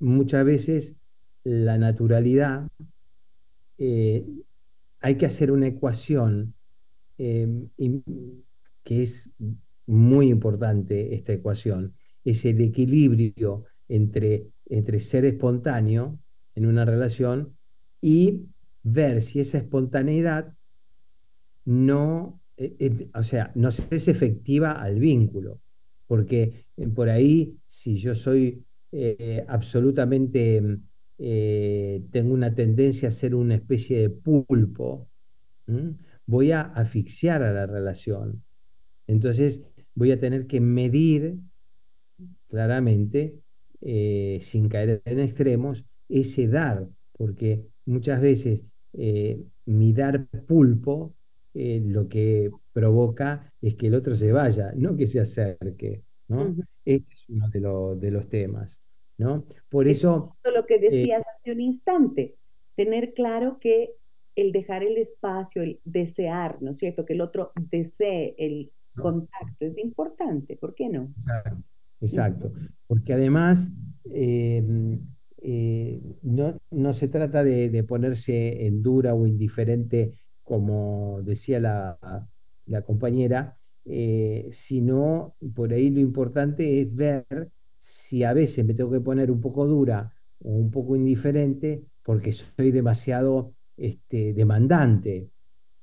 [0.00, 0.96] muchas veces
[1.44, 2.66] la naturalidad,
[3.78, 4.26] eh,
[4.98, 6.52] hay que hacer una ecuación
[7.16, 7.68] em,
[8.82, 9.30] que es
[9.90, 16.18] muy importante, esta ecuación, es el equilibrio entre, entre ser espontáneo
[16.54, 17.56] en una relación
[18.00, 18.46] y
[18.82, 20.54] ver si esa espontaneidad
[21.64, 25.60] no, eh, eh, o sea, no es efectiva al vínculo,
[26.06, 30.78] porque por ahí si yo soy eh, absolutamente
[31.18, 35.08] eh, tengo una tendencia a ser una especie de pulpo,
[36.26, 38.42] voy a asfixiar a la relación.
[39.06, 39.62] Entonces
[39.94, 41.36] voy a tener que medir
[42.48, 43.34] claramente,
[43.80, 48.64] eh, sin caer en extremos, ese dar, porque muchas veces
[49.66, 51.14] mi dar pulpo
[51.54, 56.02] lo que provoca es que el otro se vaya, no que se acerque.
[56.84, 57.48] Este es uno
[57.96, 58.80] de, los temas,
[59.18, 59.44] ¿no?
[59.68, 60.36] Por eso...
[60.54, 62.36] lo que eh, decías hace un instante,
[62.76, 63.94] tener claro que
[64.36, 67.04] el dejar el espacio, el desear, ¿no es cierto?
[67.04, 71.12] Que el otro desee el contacto es importante, ¿por qué no?
[72.00, 72.52] Exacto,
[72.86, 73.70] porque además
[74.04, 75.00] em,
[75.42, 84.48] eh, no, se trata de, ponerse en dura o indiferente, como decía la compañera, eh,
[84.52, 89.40] sino por ahí lo importante es ver si a veces me tengo que poner un
[89.40, 90.12] poco dura
[90.42, 95.30] o un poco indiferente porque soy demasiado este, demandante.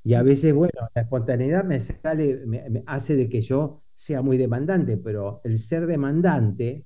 [0.08, 4.38] Y a veces, bueno, la espontaneidad me sale, me, hace de que yo sea muy
[4.38, 6.86] demandante, pero el ser demandante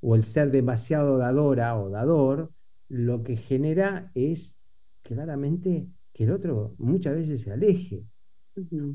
[0.00, 2.50] o el ser demasiado dadora o dador,
[2.88, 4.58] lo que genera es
[5.02, 8.06] claramente que el otro muchas veces se aleje.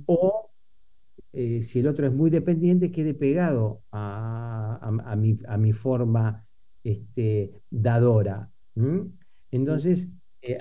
[0.08, 0.50] O
[1.32, 6.44] eh, si el otro es muy dependiente, quede pegado a, mi, forma
[6.84, 8.52] este, dadora.
[9.52, 10.10] Entonces,
[10.44, 10.58] eh,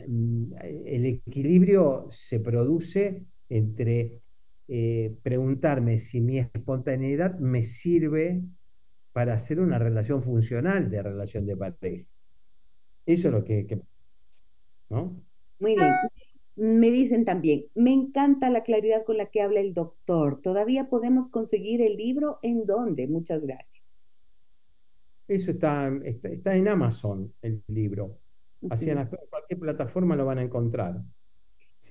[0.87, 4.21] el equilibrio se produce entre
[4.69, 8.43] eh, preguntarme si mi espontaneidad me sirve
[9.13, 12.07] para hacer una relación funcional de relación de pareja.
[13.05, 13.67] Eso es lo que...
[13.67, 13.81] que
[14.89, 15.21] ¿no?
[15.59, 15.93] Muy bien.
[16.55, 20.41] Me dicen también, me encanta la claridad con la que habla el doctor.
[20.43, 22.39] ¿Todavía podemos conseguir el libro?
[22.43, 23.09] ¿En dónde?
[23.09, 23.83] Muchas gracias.
[25.29, 28.19] Eso está, está, en Amazon, el libro.
[28.71, 31.03] Así en cualquier plataforma lo van a encontrar.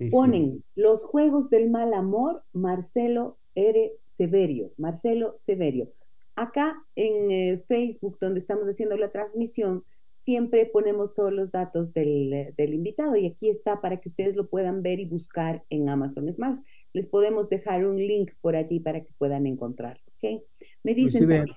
[0.10, 3.92] Ponen Los Juegos del Mal Amor, Marcelo R.
[4.18, 4.72] Severio.
[4.78, 5.92] Marcelo Severio.
[6.36, 12.54] Acá en eh, Facebook, donde estamos haciendo la transmisión, siempre ponemos todos los datos del,
[12.58, 16.30] invitado y aquí está para que ustedes lo puedan ver y buscar en Amazon.
[16.30, 16.60] Es más,
[16.94, 20.04] les podemos dejar un link por allí para que puedan encontrarlo.
[20.18, 20.44] ¿okay?
[20.84, 21.48] Me dicen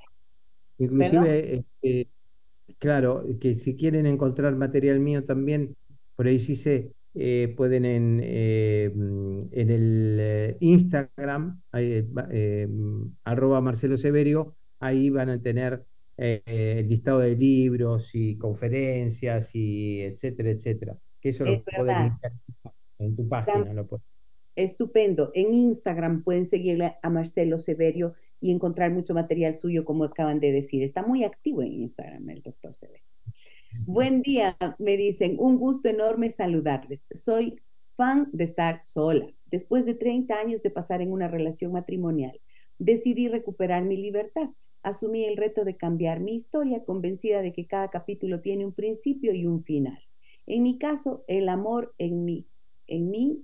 [0.79, 2.09] inclusive, este,
[2.79, 5.77] claro, que si quieren encontrar material mío también,
[6.17, 11.61] por ahí sí se eh, pueden en, eh, en el eh, Instagram,
[13.23, 15.85] arroba Marcelo Severio, ahí van a tener
[16.17, 20.97] el listado de libros y conferencias y etcétera, etcétera.
[21.21, 22.12] Que eso lo pueden
[22.99, 23.73] en tu página.
[23.73, 23.89] Lo
[24.57, 25.33] Estupendo.
[25.35, 30.53] En Instagram pueden seguirle a Marcelo Severio y encontrar mucho material suyo, como acaban de
[30.53, 30.82] decir.
[30.82, 33.07] Está muy activo en Instagram el doctor Severio.
[33.86, 37.07] Buen día, me dicen, un gusto enorme saludarles.
[37.14, 37.59] Soy
[37.97, 39.32] fan de estar sola.
[39.47, 42.38] Después de 30 años de pasar en una relación matrimonial,
[42.78, 44.51] decidí recuperar mi libertad.
[44.82, 49.32] Asumí el reto de cambiar mi historia, convencida de que cada capítulo tiene un principio
[49.32, 50.03] y un final.
[50.47, 52.47] En mi caso, el amor en mí,
[52.88, 53.42] en mí,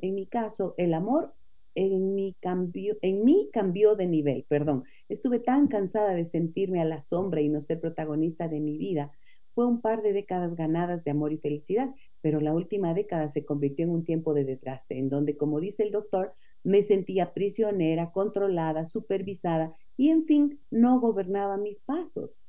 [0.00, 1.32] en mi caso, el amor
[1.74, 4.84] en mi, cambio, en mí cambió de nivel, perdón.
[5.08, 9.12] Estuve tan cansada de sentirme a la sombra y no ser protagonista de mi vida.
[9.50, 13.44] Fue un par de décadas ganadas de amor y felicidad, pero la última década se
[13.44, 18.10] convirtió en un tiempo de desgaste, en donde, como dice el doctor, me sentía prisionera,
[18.10, 22.42] controlada, supervisada y, en fin, no gobernaba mis pasos.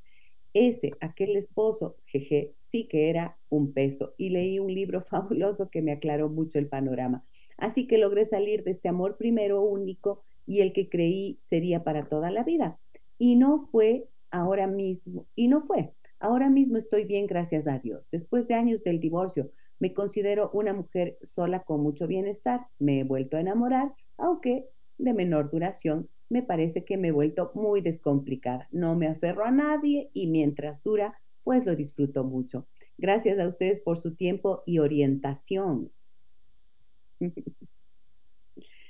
[0.52, 5.82] Ese, aquel esposo, jeje, sí que era un peso y leí un libro fabuloso que
[5.82, 7.24] me aclaró mucho el panorama.
[7.56, 12.08] Así que logré salir de este amor primero único y el que creí sería para
[12.08, 12.78] toda la vida.
[13.18, 15.92] Y no fue ahora mismo, y no fue.
[16.18, 18.08] Ahora mismo estoy bien, gracias a Dios.
[18.10, 22.66] Después de años del divorcio, me considero una mujer sola con mucho bienestar.
[22.78, 24.66] Me he vuelto a enamorar, aunque
[24.98, 26.08] de menor duración.
[26.28, 28.68] Me parece que me he vuelto muy descomplicada.
[28.72, 32.66] No me aferro a nadie y mientras dura, pues lo disfruto mucho.
[32.98, 35.92] Gracias a ustedes por su tiempo y orientación.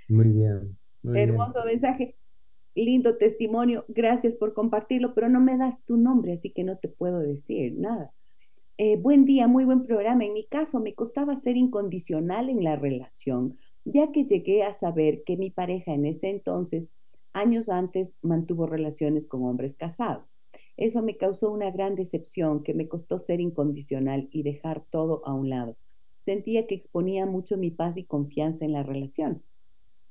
[0.08, 0.78] Muy bien.
[1.02, 2.16] Hermoso mensaje,
[2.74, 6.88] lindo testimonio, gracias por compartirlo, pero no me das tu nombre, así que no te
[6.88, 8.12] puedo decir nada.
[8.78, 10.24] Eh, buen día, muy buen programa.
[10.24, 15.22] En mi caso, me costaba ser incondicional en la relación, ya que llegué a saber
[15.24, 16.90] que mi pareja en ese entonces,
[17.32, 20.40] años antes, mantuvo relaciones con hombres casados.
[20.76, 25.32] Eso me causó una gran decepción que me costó ser incondicional y dejar todo a
[25.32, 25.78] un lado.
[26.26, 29.44] Sentía que exponía mucho mi paz y confianza en la relación.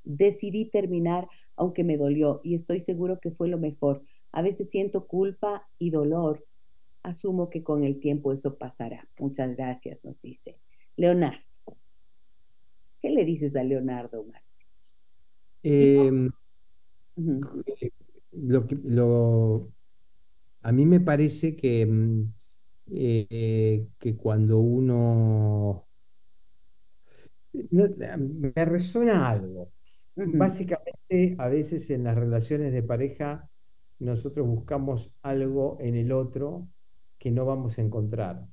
[0.05, 4.01] Decidí terminar, aunque me dolió, y estoy seguro que fue lo mejor.
[4.32, 6.45] A veces siento culpa y dolor.
[7.03, 9.09] Asumo que con el tiempo eso pasará.
[9.20, 10.57] Muchas gracias, nos dice.
[10.95, 11.43] Leonardo.
[13.01, 14.63] ¿Qué le dices a Leonardo, Marci?
[15.63, 16.32] Em,
[18.32, 19.70] lo,
[20.61, 22.34] a mí me parece que, mm,
[22.91, 25.85] eh, que cuando uno
[27.72, 29.72] me resuena algo.
[30.16, 33.49] Básicamente, a veces en las relaciones de pareja,
[33.99, 36.68] nosotros buscamos algo en el otro
[37.18, 38.45] que no vamos a encontrar.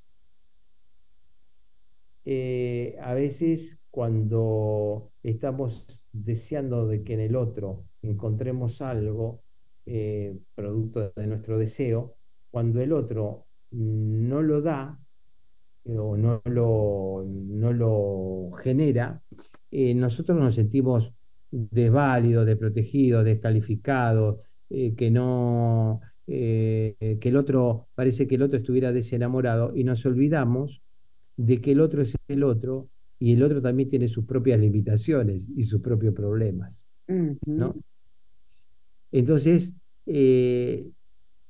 [2.24, 9.42] Eh, a veces cuando estamos deseando de que en el otro encontremos algo,
[9.86, 12.16] eh, producto de nuestro deseo,
[12.50, 14.98] cuando el otro no lo da,
[15.85, 19.20] o no lo, no lo genera,
[19.70, 21.12] eh, nosotros nos sentimos
[21.51, 28.93] desválidos, desprotegidos, descalificados, eh, que no, eh, que el otro, parece que el otro estuviera
[28.93, 30.83] desenamorado y nos olvidamos
[31.37, 35.49] de que el otro es el otro y el otro también tiene sus propias limitaciones
[35.57, 36.85] y sus propios problemas.
[37.47, 37.74] ¿no?
[39.11, 39.72] Entonces,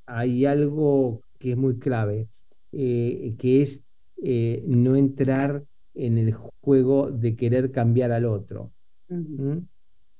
[0.07, 2.29] hay algo que es muy clave,
[2.71, 3.83] que es
[4.23, 5.65] eh, no entrar
[5.95, 8.73] en el juego de querer cambiar al otro,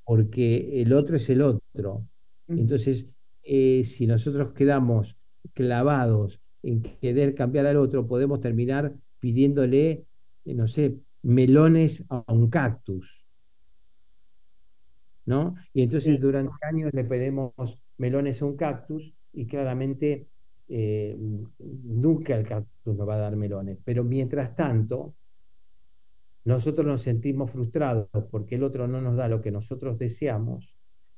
[0.03, 2.05] porque el otro es el otro.
[2.47, 3.07] Entonces,
[3.43, 5.15] eh, si nosotros quedamos
[5.53, 10.05] clavados en querer cambiar al otro, podemos terminar pidiéndole,
[10.45, 13.23] eh, no sé, melones a un cactus.
[15.25, 15.55] ¿No?
[15.73, 17.53] Y entonces durante años le pedimos
[17.97, 20.27] melones a un cactus y claramente
[20.67, 21.17] eh,
[22.23, 25.15] nunca el cactus nos va a dar melones, pero mientras tanto,
[26.45, 30.73] nosotros nos sentimos frustrados porque el otro no nos da lo que nosotros deseamos,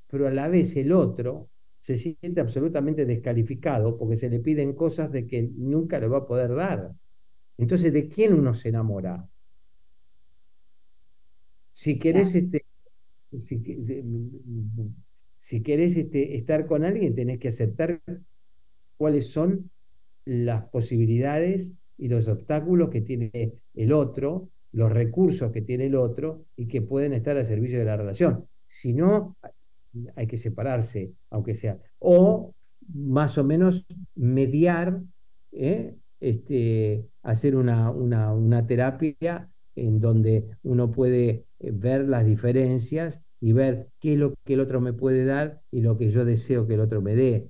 [0.07, 1.49] pero a la vez el otro
[1.81, 6.25] se siente absolutamente descalificado porque se le piden cosas de que nunca le va a
[6.25, 6.91] poder dar.
[7.57, 9.27] Entonces, ¿de quién uno se enamora?
[11.73, 12.65] Si querés, este,
[13.37, 13.61] si,
[15.39, 18.01] si, querés este, estar con alguien, tenés que aceptar
[18.97, 19.69] cuáles son
[20.25, 26.45] las posibilidades y los obstáculos que tiene el otro, los recursos que tiene el otro
[26.57, 28.45] y que pueden estar al servicio de la relación.
[28.67, 29.37] Si no,
[30.15, 31.77] hay que separarse, aunque sea.
[31.99, 32.53] O
[32.93, 35.01] más o menos mediar
[35.51, 35.95] ¿eh?
[36.19, 43.89] este, hacer una, una, terapia en donde uno puede eh, ver las diferencias y ver
[43.99, 46.75] qué es lo que el otro me puede dar y lo que yo deseo que
[46.75, 47.49] el otro me dé,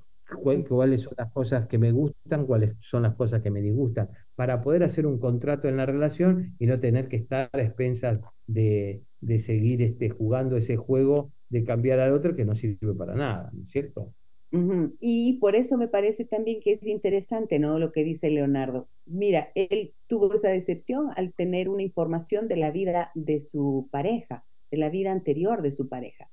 [0.68, 4.62] cuáles son las cosas que me gustan, cuáles son las cosas que me disgustan, para
[4.62, 9.02] poder hacer un contrato en la relación y no tener que estar a expensas de,
[9.40, 13.64] seguir este, jugando ese juego de cambiar al otro que no sirve para nada, ¿no
[13.64, 14.14] es cierto?
[15.02, 17.78] Y por eso me parece también que es interesante, ¿no?
[17.78, 18.88] Lo que dice Leonardo.
[19.06, 24.46] Mira, él tuvo esa decepción al tener una información de la vida de su pareja,
[24.72, 26.30] de la vida anterior de su pareja,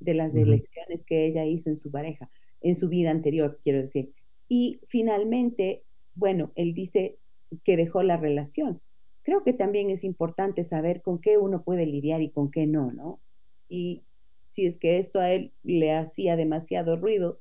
[0.00, 2.30] de las elecciones que ella hizo en su pareja,
[2.62, 4.12] en su vida anterior, quiero decir.
[4.48, 5.82] Y finalmente,
[6.14, 7.18] bueno, él dice
[7.64, 8.80] que dejó la relación.
[9.22, 12.92] Creo que también es importante saber con qué uno puede lidiar y con qué no,
[12.92, 13.20] ¿no?
[13.68, 14.02] Y
[14.48, 17.40] si es que esto a él le hacía demasiado ruido,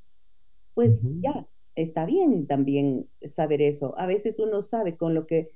[0.74, 3.98] pues ya, está bien también saber eso.
[3.98, 5.50] A veces uno sabe con lo que,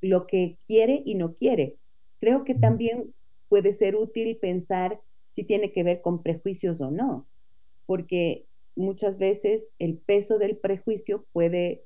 [0.00, 1.76] lo que quiere y no quiere.
[2.20, 3.14] Creo que también
[3.48, 7.26] puede ser útil pensar si tiene que ver con prejuicios o no,
[7.86, 8.46] porque
[8.76, 11.84] muchas veces el peso del prejuicio puede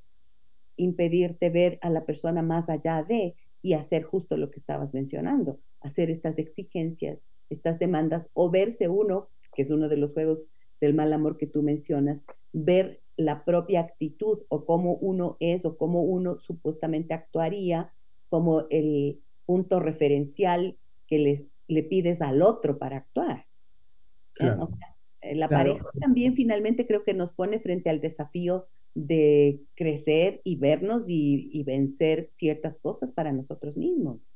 [0.75, 5.59] impedirte ver a la persona más allá de y hacer justo lo que estabas mencionando,
[5.81, 10.47] hacer estas exigencias, estas demandas o verse uno, que es uno de los juegos
[10.79, 12.21] del mal amor que tú mencionas,
[12.53, 17.91] ver la propia actitud o cómo uno es o cómo uno supuestamente actuaría
[18.29, 20.77] como el punto referencial
[21.07, 23.45] que les, le pides al otro para actuar.
[24.39, 24.55] Eh,
[25.21, 31.05] la pareja también finalmente creo que nos pone frente al desafío de crecer y vernos
[31.07, 34.35] y, vencer ciertas cosas para nosotros mismos.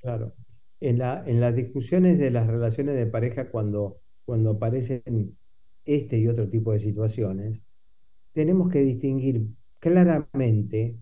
[0.00, 0.34] Claro.
[0.80, 5.36] En, la, en las discusiones de las relaciones de pareja, cuando, cuando aparecen
[5.84, 7.60] este y otro tipo de situaciones,
[8.32, 9.46] tenemos que distinguir
[9.78, 10.96] claramente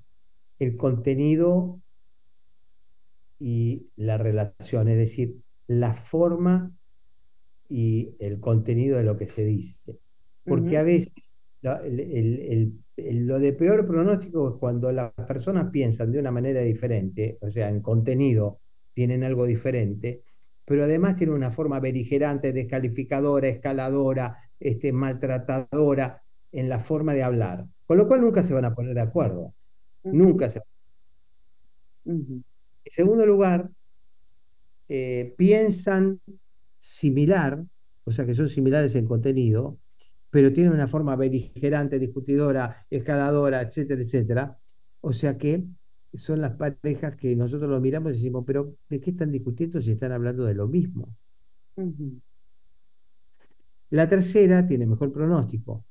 [0.58, 1.80] el contenido
[3.38, 5.36] y la relación, es decir,
[5.66, 6.72] la forma
[7.70, 9.96] y el contenido de lo que se dice.
[10.44, 11.12] Porque a veces
[11.62, 17.68] lo de peor pronóstico es cuando las personas piensan de una manera diferente, o sea,
[17.68, 18.58] en contenido
[18.92, 20.22] tienen algo diferente,
[20.64, 27.66] pero además tienen una forma beligerante, descalificadora, escaladora, este, maltratadora en la forma de hablar,
[27.86, 29.54] con lo cual nunca se van a poner de acuerdo.
[30.02, 30.60] Nunca se
[32.04, 32.44] En
[32.84, 33.70] segundo lugar,
[34.88, 36.20] eh, piensan
[36.80, 37.64] similar,
[38.04, 39.78] o sea que son similares en contenido,
[40.30, 44.58] pero tienen una forma beligerante, discutidora, escaladora, etcétera, etcétera.
[45.00, 45.64] O sea que
[46.14, 49.92] son las parejas que nosotros lo miramos y decimos, pero ¿de qué están discutiendo si
[49.92, 51.16] están hablando de lo mismo?
[53.90, 55.84] La tercera tiene mejor pronóstico.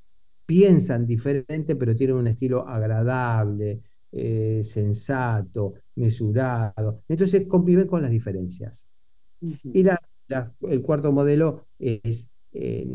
[0.46, 3.82] Piensan diferente, pero tienen un estilo agradable,
[4.12, 7.04] eh, sensato, mesurado.
[7.08, 8.86] Entonces conviven con las diferencias.
[9.42, 9.84] Y
[10.62, 12.86] el cuarto modelo es eh,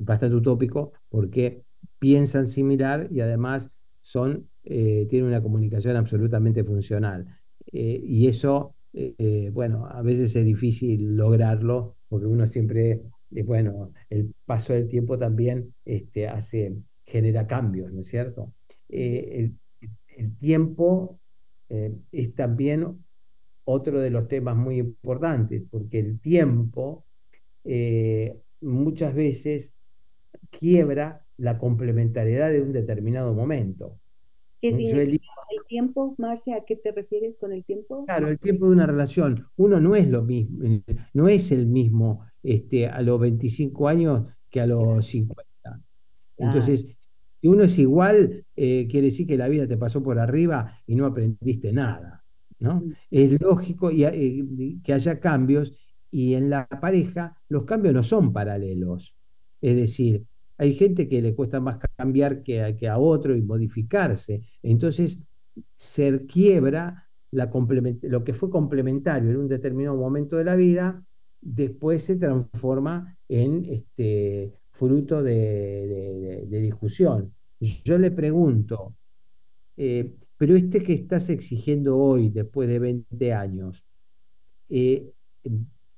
[0.00, 1.62] bastante utópico porque
[1.98, 3.70] piensan similar y además
[4.02, 7.26] son, eh, tienen una comunicación absolutamente funcional.
[7.72, 8.74] y eso,
[9.52, 13.02] bueno, a veces es difícil lograrlo porque uno siempre
[13.44, 18.52] bueno, el paso del tiempo también este, hace, genera cambios, ¿no es cierto?
[18.88, 19.52] Eh,
[20.16, 21.20] el, tiempo
[21.68, 23.04] eh, es también
[23.66, 27.04] otro de los temas muy importantes, porque el tiempo
[27.64, 29.72] eh, muchas veces
[30.50, 33.98] quiebra la complementariedad de un determinado momento.
[34.62, 36.56] ¿Qué significa el tiempo, Marcia?
[36.56, 38.04] ¿A qué te refieres con el tiempo?
[38.06, 39.46] Claro, el tiempo de una relación.
[39.56, 40.64] Uno no es lo mismo,
[41.12, 45.44] no es el mismo este, a los 25 años que a los 50.
[46.38, 46.86] Entonces,
[47.40, 50.94] si uno es igual, eh, quiere decir que la vida te pasó por arriba y
[50.94, 52.24] no aprendiste nada.
[52.58, 52.82] ¿No?
[53.10, 55.74] Es lógico y, eh, que haya cambios
[56.10, 59.16] y en la pareja los cambios no son paralelos.
[59.60, 60.24] Es decir,
[60.58, 64.42] hay gente que le cuesta más cambiar que a, que a otro y modificarse.
[64.62, 65.18] Entonces,
[65.76, 67.50] se quiebra la
[68.02, 71.04] lo que fue complementario en un determinado momento de la vida
[71.40, 77.32] después se transforma en este, fruto de, discusión.
[77.60, 78.96] Yo le pregunto,
[79.76, 83.84] eh, pero este que estás exigiendo hoy, después de 20 años,
[84.68, 85.10] eh,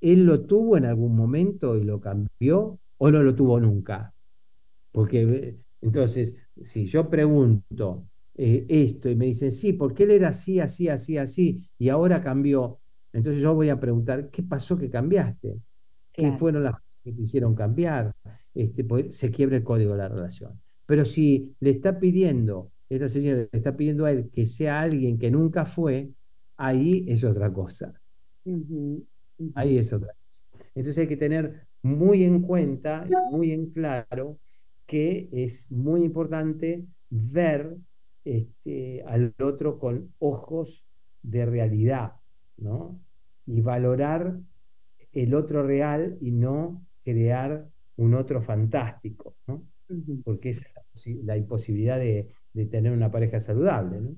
[0.01, 4.15] ¿él lo tuvo en algún momento y lo cambió o no lo tuvo nunca?
[4.93, 10.61] Porque entonces, si yo pregunto eh, esto y me dicen, sí, porque él era así,
[10.61, 12.81] así, así, así, y ahora cambió,
[13.13, 15.61] entonces yo voy a preguntar, ¿qué pasó que cambiaste?
[16.13, 18.13] ¿Qué fueron las cosas que te hicieron cambiar?
[18.55, 20.61] Este, pues, se quiebra el código de la relación.
[20.87, 25.19] Pero si le está pidiendo esta señora le está pidiendo a él que sea alguien
[25.19, 26.11] que nunca fue,
[26.57, 27.93] ahí es otra cosa.
[29.55, 30.45] Ahí es otra cosa.
[30.75, 34.39] Entonces hay que tener muy en cuenta, muy en claro,
[34.87, 37.77] que es muy importante ver
[38.25, 40.85] este, al otro con ojos
[41.23, 42.13] de realidad,
[42.57, 43.01] ¿no?
[43.47, 44.39] Y valorar
[45.13, 49.65] el otro real y no crear un otro fantástico, ¿no?
[50.25, 50.63] Porque es
[51.25, 52.29] la, imposibilidad de,
[52.71, 54.17] tener una pareja saludable, ¿no?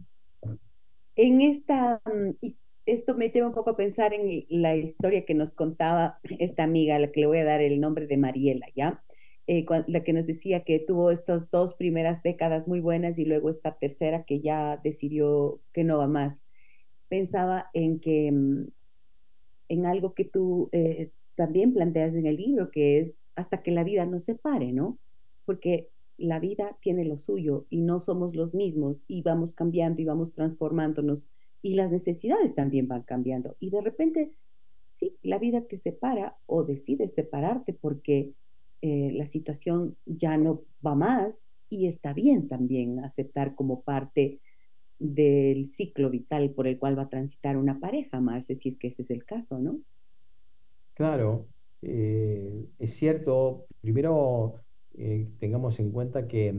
[1.16, 2.46] En esta, mm,
[2.86, 6.96] esto me lleva un poco a pensar en la historia que nos contaba esta amiga,
[6.96, 9.02] a la que le voy a dar el nombre de Mariela, ¿ya?
[9.46, 13.50] Eh, la que nos decía que tuvo estas dos primeras décadas muy buenas y luego
[13.50, 16.42] esta tercera que ya decidió que no va más.
[17.08, 18.68] Pensaba en que, mm,
[19.68, 23.84] en algo que tú eh, también planteas en el libro, que es hasta que la
[23.84, 24.98] vida nos separe, ¿no?
[25.44, 25.88] Porque
[26.20, 30.32] la vida tiene lo suyo y no somos los mismos y vamos cambiando y vamos
[30.32, 31.28] transformándonos
[31.62, 33.56] y las necesidades también van cambiando.
[33.58, 34.32] Y de repente,
[34.90, 38.34] sí, la vida te separa o decides separarte porque
[38.82, 44.40] eh, la situación ya no va más y está bien también aceptar como parte
[44.98, 48.88] del ciclo vital por el cual va a transitar una pareja, Marce, si es que
[48.88, 49.80] ese es el caso, ¿no?
[50.94, 51.46] Claro,
[51.82, 53.64] eh, es cierto.
[53.80, 54.56] Primero,
[54.94, 56.54] eh, tengamos en cuenta que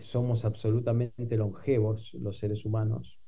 [0.00, 3.18] somos absolutamente longevos los seres humanos,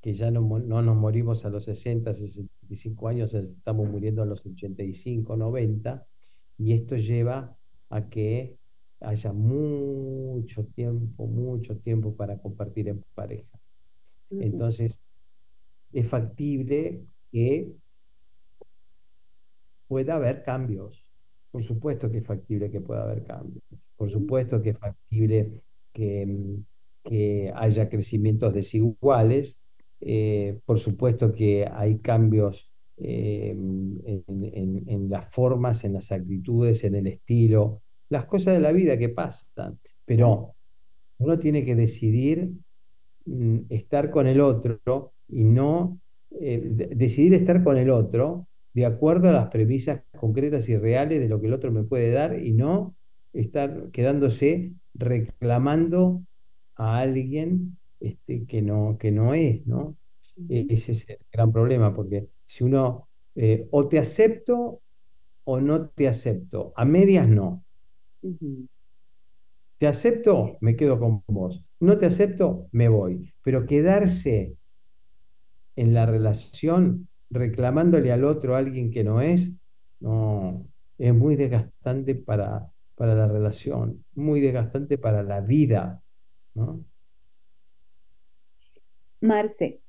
[0.00, 4.46] que ya no, no, nos morimos a los 60, 65 años, estamos muriendo a los
[4.46, 6.06] 85, 90,
[6.56, 7.56] y esto lleva
[7.88, 8.58] a que
[9.00, 13.58] haya mucho tiempo, mucho tiempo para compartir en pareja.
[14.30, 14.96] Entonces,
[15.92, 17.72] es factible que
[19.88, 21.09] pueda haber cambios.
[21.50, 23.64] Por supuesto que es factible que pueda haber cambios.
[23.96, 25.50] Por supuesto que es factible
[25.92, 26.56] que,
[27.04, 29.56] que haya crecimientos desiguales.
[30.00, 37.06] Eh, por supuesto que hay cambios eh, en, las formas, en las actitudes, en el
[37.06, 39.78] estilo, las cosas de la vida que pasan.
[40.04, 40.54] Pero
[41.18, 42.50] uno tiene que decidir
[43.26, 45.98] mm, estar con el otro y no
[46.30, 46.60] eh,
[46.94, 51.40] decidir estar con el otro de acuerdo a las premisas concretas y reales de lo
[51.40, 52.96] que el otro me puede dar y no
[53.32, 56.22] estar quedándose reclamando
[56.76, 59.96] a alguien este, que, no, que no es, ¿no?
[60.48, 64.82] E-, ese es el gran problema, porque si uno eh, o te acepto
[65.44, 67.64] o no te acepto, a medias no.
[69.78, 71.64] Te acepto, me quedo con vos.
[71.80, 73.34] No te acepto, me voy.
[73.42, 74.56] Pero quedarse
[75.76, 79.50] en la relación reclamándole al otro a alguien que no es,
[80.00, 80.66] no,
[80.98, 86.02] es muy desgastante para, para la relación, muy desgastante para la vida.
[86.54, 86.84] ¿no?
[89.20, 89.80] Marce,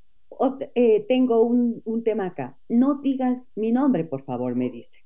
[0.75, 2.57] eh, tengo un, tema acá.
[2.67, 5.05] No digas mi nombre, por favor, me dice.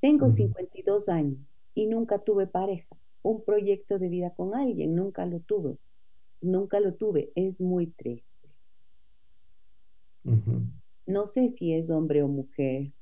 [0.00, 2.96] Tengo 52 años y nunca tuve pareja.
[3.22, 5.76] Un proyecto de vida con alguien, nunca lo tuve.
[6.40, 7.32] Nunca lo tuve.
[7.34, 8.48] Es muy triste.
[11.06, 12.92] No sé si es hombre o mujer.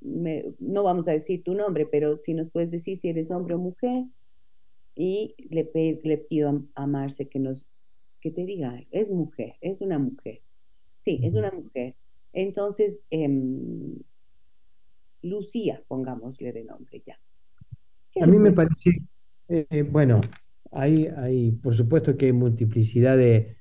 [0.00, 3.58] no vamos a decir tu nombre, pero si nos puedes decir si eres hombre o
[3.58, 4.04] mujer.
[4.94, 5.70] Y le,
[6.02, 7.66] le pido a, Marce que nos
[8.20, 10.40] que te diga, es mujer, es una mujer.
[11.02, 11.94] Sí, es una mujer.
[12.32, 13.94] Entonces, em,
[15.22, 17.20] Lucía, pongámosle de nombre ya.
[18.20, 19.02] A mí me parece,
[19.48, 20.20] eh, bueno,
[20.72, 23.55] hay, hay, por supuesto que hay multiplicidad de,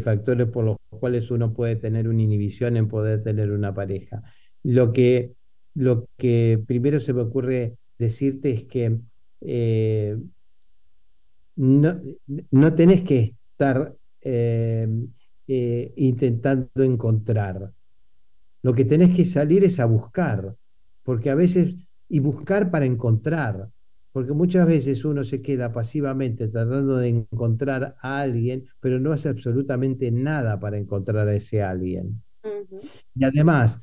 [0.00, 4.22] factores por los cuales uno puede tener una inhibición en poder tener una pareja.
[4.62, 5.32] Lo que,
[5.74, 8.98] lo que primero se me ocurre decirte es que
[9.40, 10.16] eh,
[11.56, 12.00] no,
[12.50, 14.88] no, tenés que estar eh,
[15.46, 17.72] eh, intentando encontrar.
[18.62, 20.54] Lo que tenés que salir es a buscar,
[21.02, 23.68] porque a veces, y buscar para encontrar,
[24.18, 29.28] porque muchas veces uno se queda pasivamente tratando de encontrar a alguien, pero no hace
[29.28, 32.20] absolutamente nada para encontrar a ese alguien.
[33.14, 33.78] Y además,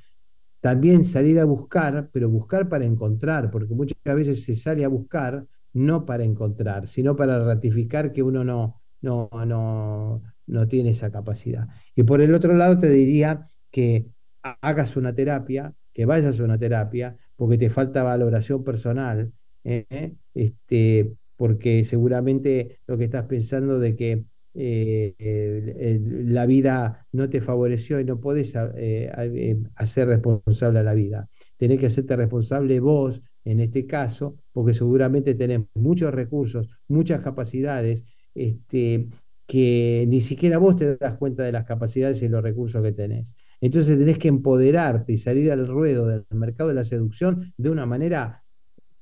[0.59, 5.45] también salir a buscar, pero buscar para encontrar, porque muchas veces se sale a buscar
[5.71, 11.65] no para encontrar, sino para ratificar que uno no, no, no, no tiene esa capacidad.
[11.95, 14.05] Y por el otro lado te diría que
[14.41, 19.31] hagas una terapia, que vayas a una terapia, porque te falta valoración personal,
[19.65, 20.13] ¿eh?
[20.33, 24.23] este, porque seguramente lo que estás pensando de que
[24.53, 31.29] eh, la vida no te favoreció y no podés eh, hacer responsable a la vida.
[31.57, 38.05] Tenés que hacerte responsable vos en este caso, porque seguramente tenés muchos recursos, muchas capacidades,
[38.33, 39.07] este,
[39.45, 43.31] que ni siquiera vos te das cuenta de las capacidades y los recursos que tenés.
[43.61, 47.85] Entonces tenés que empoderarte y salir al ruedo del mercado de la seducción de una
[47.85, 48.44] manera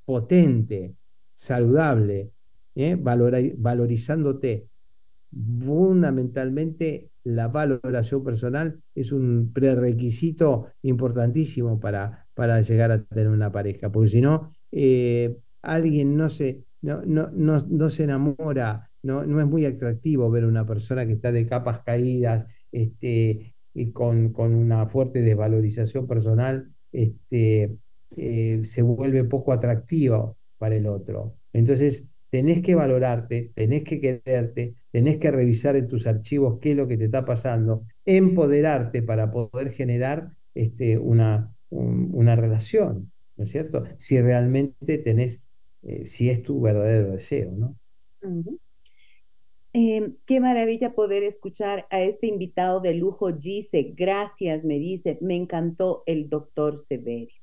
[0.06, 0.96] potente,
[1.36, 2.32] saludable,
[2.76, 2.98] ¿eh?
[2.98, 4.68] valorizándote.
[5.32, 13.92] Fundamentalmente la valoración personal es un prerequisito importantísimo para, para llegar a tener una pareja,
[13.92, 19.48] porque si no, eh, alguien no se, no, no, no, se enamora, no, no es
[19.48, 24.86] muy atractivo ver una persona que está de capas caídas este, y con, con una
[24.88, 27.78] fuerte desvalorización personal, este,
[28.18, 31.38] eh, se vuelve poco atractivo para el otro.
[31.54, 36.78] Entonces, tenés que valorarte, tenés que quererte, tenés que revisar en tus archivos qué es
[36.78, 43.52] lo que te está pasando, empoderarte para poder generar este, una, una relación, ¿no es
[43.52, 43.84] cierto?
[43.98, 45.42] Si realmente tenés,
[45.84, 47.78] eh, si es tu verdadero deseo, ¿no?
[49.74, 53.94] Em, qué maravilla poder escuchar a este invitado de lujo, Gise.
[53.96, 55.18] Gracias, me dice.
[55.22, 57.43] Me encantó el doctor Severio.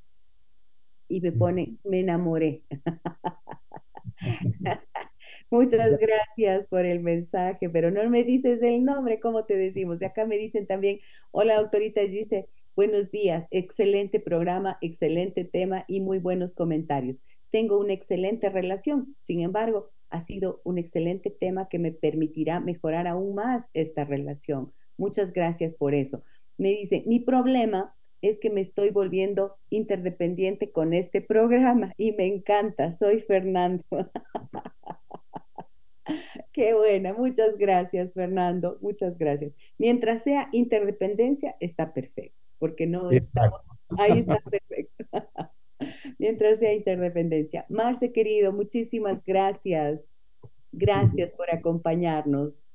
[1.11, 2.63] Y me pone, me enamoré.
[5.51, 10.01] Muchas gracias por el mensaje, pero no me dices el nombre, ¿cómo te decimos?
[10.01, 11.01] Y acá me dicen también,
[11.33, 17.23] hola doctorita, dice, buenos días, excelente programa, excelente tema y muy buenos comentarios.
[17.51, 23.07] Tengo una excelente relación, sin embargo, ha sido un excelente tema que me permitirá mejorar
[23.07, 24.73] aún más esta relación.
[24.97, 26.23] Muchas gracias por eso.
[26.59, 32.27] Me dice, mi problema es que me estoy volviendo interdependiente con este programa y me
[32.27, 32.95] encanta.
[32.95, 33.85] Soy Fernando.
[36.53, 39.53] Qué buena, muchas gracias Fernando, muchas gracias.
[39.79, 45.05] Mientras sea interdependencia, está perfecto, porque no estamos, ahí está perfecto.
[46.19, 47.65] Mientras sea interdependencia.
[47.69, 50.07] Marce, querido, muchísimas gracias.
[50.73, 52.71] Gracias por acompañarnos.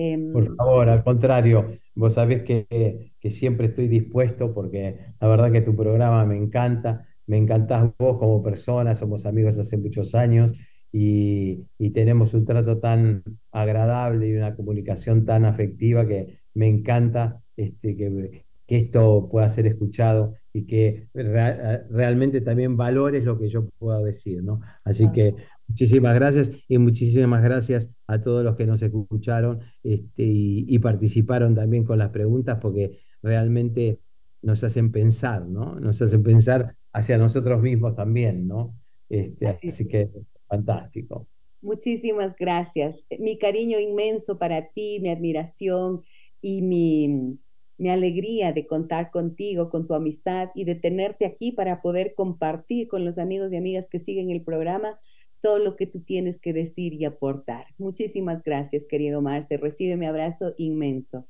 [0.00, 5.60] Em, por favor, al contrario, vos sabés que, siempre estoy dispuesto porque la verdad que
[5.60, 10.52] tu programa me encanta, me encantás vos como persona, somos amigos hace muchos años
[10.92, 17.96] y, tenemos un trato tan agradable y una comunicación tan afectiva que me encanta este,
[17.96, 23.98] que, que esto pueda ser escuchado y que realmente también valores lo que yo pueda
[23.98, 24.60] decir, ¿no?
[24.84, 25.34] Así que
[25.68, 31.84] Muchísimas gracias y muchísimas gracias a todos los que nos escucharon este, y, participaron también
[31.84, 34.00] con las preguntas porque realmente
[34.40, 35.78] nos hacen pensar, ¿no?
[35.78, 38.74] Nos hacen pensar hacia nosotros mismos también, ¿no?
[39.10, 40.10] Este, así, que
[40.46, 41.28] fantástico.
[41.60, 43.04] Muchísimas gracias.
[43.18, 46.02] Mi cariño inmenso para ti, mi admiración
[46.40, 47.38] y mi,
[47.76, 52.88] mi alegría de contar contigo, con tu amistad y de tenerte aquí para poder compartir
[52.88, 54.98] con los amigos y amigas que siguen el programa
[55.40, 57.66] todo lo que tú tienes que decir y aportar.
[57.78, 59.56] Muchísimas gracias, querido Marce.
[59.56, 61.26] Recibe mi abrazo inmenso.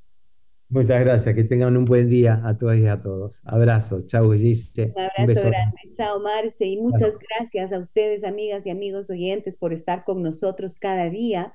[0.70, 3.40] Muchas gracias, que tengan un buen día a todas y a todos.
[3.44, 4.92] Abrazo, chao Gise.
[4.94, 9.72] Un abrazo grande, chao Marce, y muchas gracias a ustedes, amigas y amigos oyentes, por
[9.72, 11.54] estar con nosotros cada día,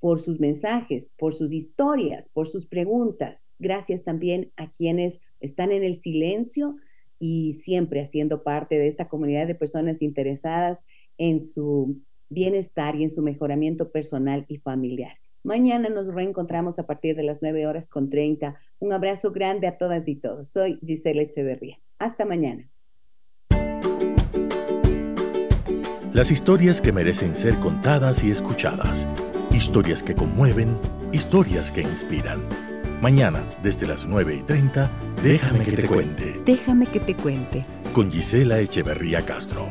[0.00, 3.46] por sus mensajes, por sus historias, por sus preguntas.
[3.60, 6.74] Gracias también a quienes están en el silencio
[7.20, 10.84] y siempre haciendo parte de esta comunidad de personas interesadas
[11.18, 15.16] en su bienestar y en su mejoramiento personal y familiar.
[15.42, 18.58] Mañana nos reencontramos a partir de las 9 horas con 30.
[18.78, 20.48] Un abrazo grande a todas y todos.
[20.48, 21.78] Soy Giselle Echeverría.
[21.98, 22.70] Hasta mañana.
[26.14, 29.06] Las historias que merecen ser contadas y escuchadas.
[29.52, 30.78] Historias que conmueven,
[31.12, 32.40] historias que inspiran.
[33.02, 34.90] Mañana, desde las 9 y 30,
[35.22, 36.40] déjame, que, te cuente.
[36.46, 37.66] Déjame que te cuente.
[37.92, 39.66] Con Gisela Echeverría Castro.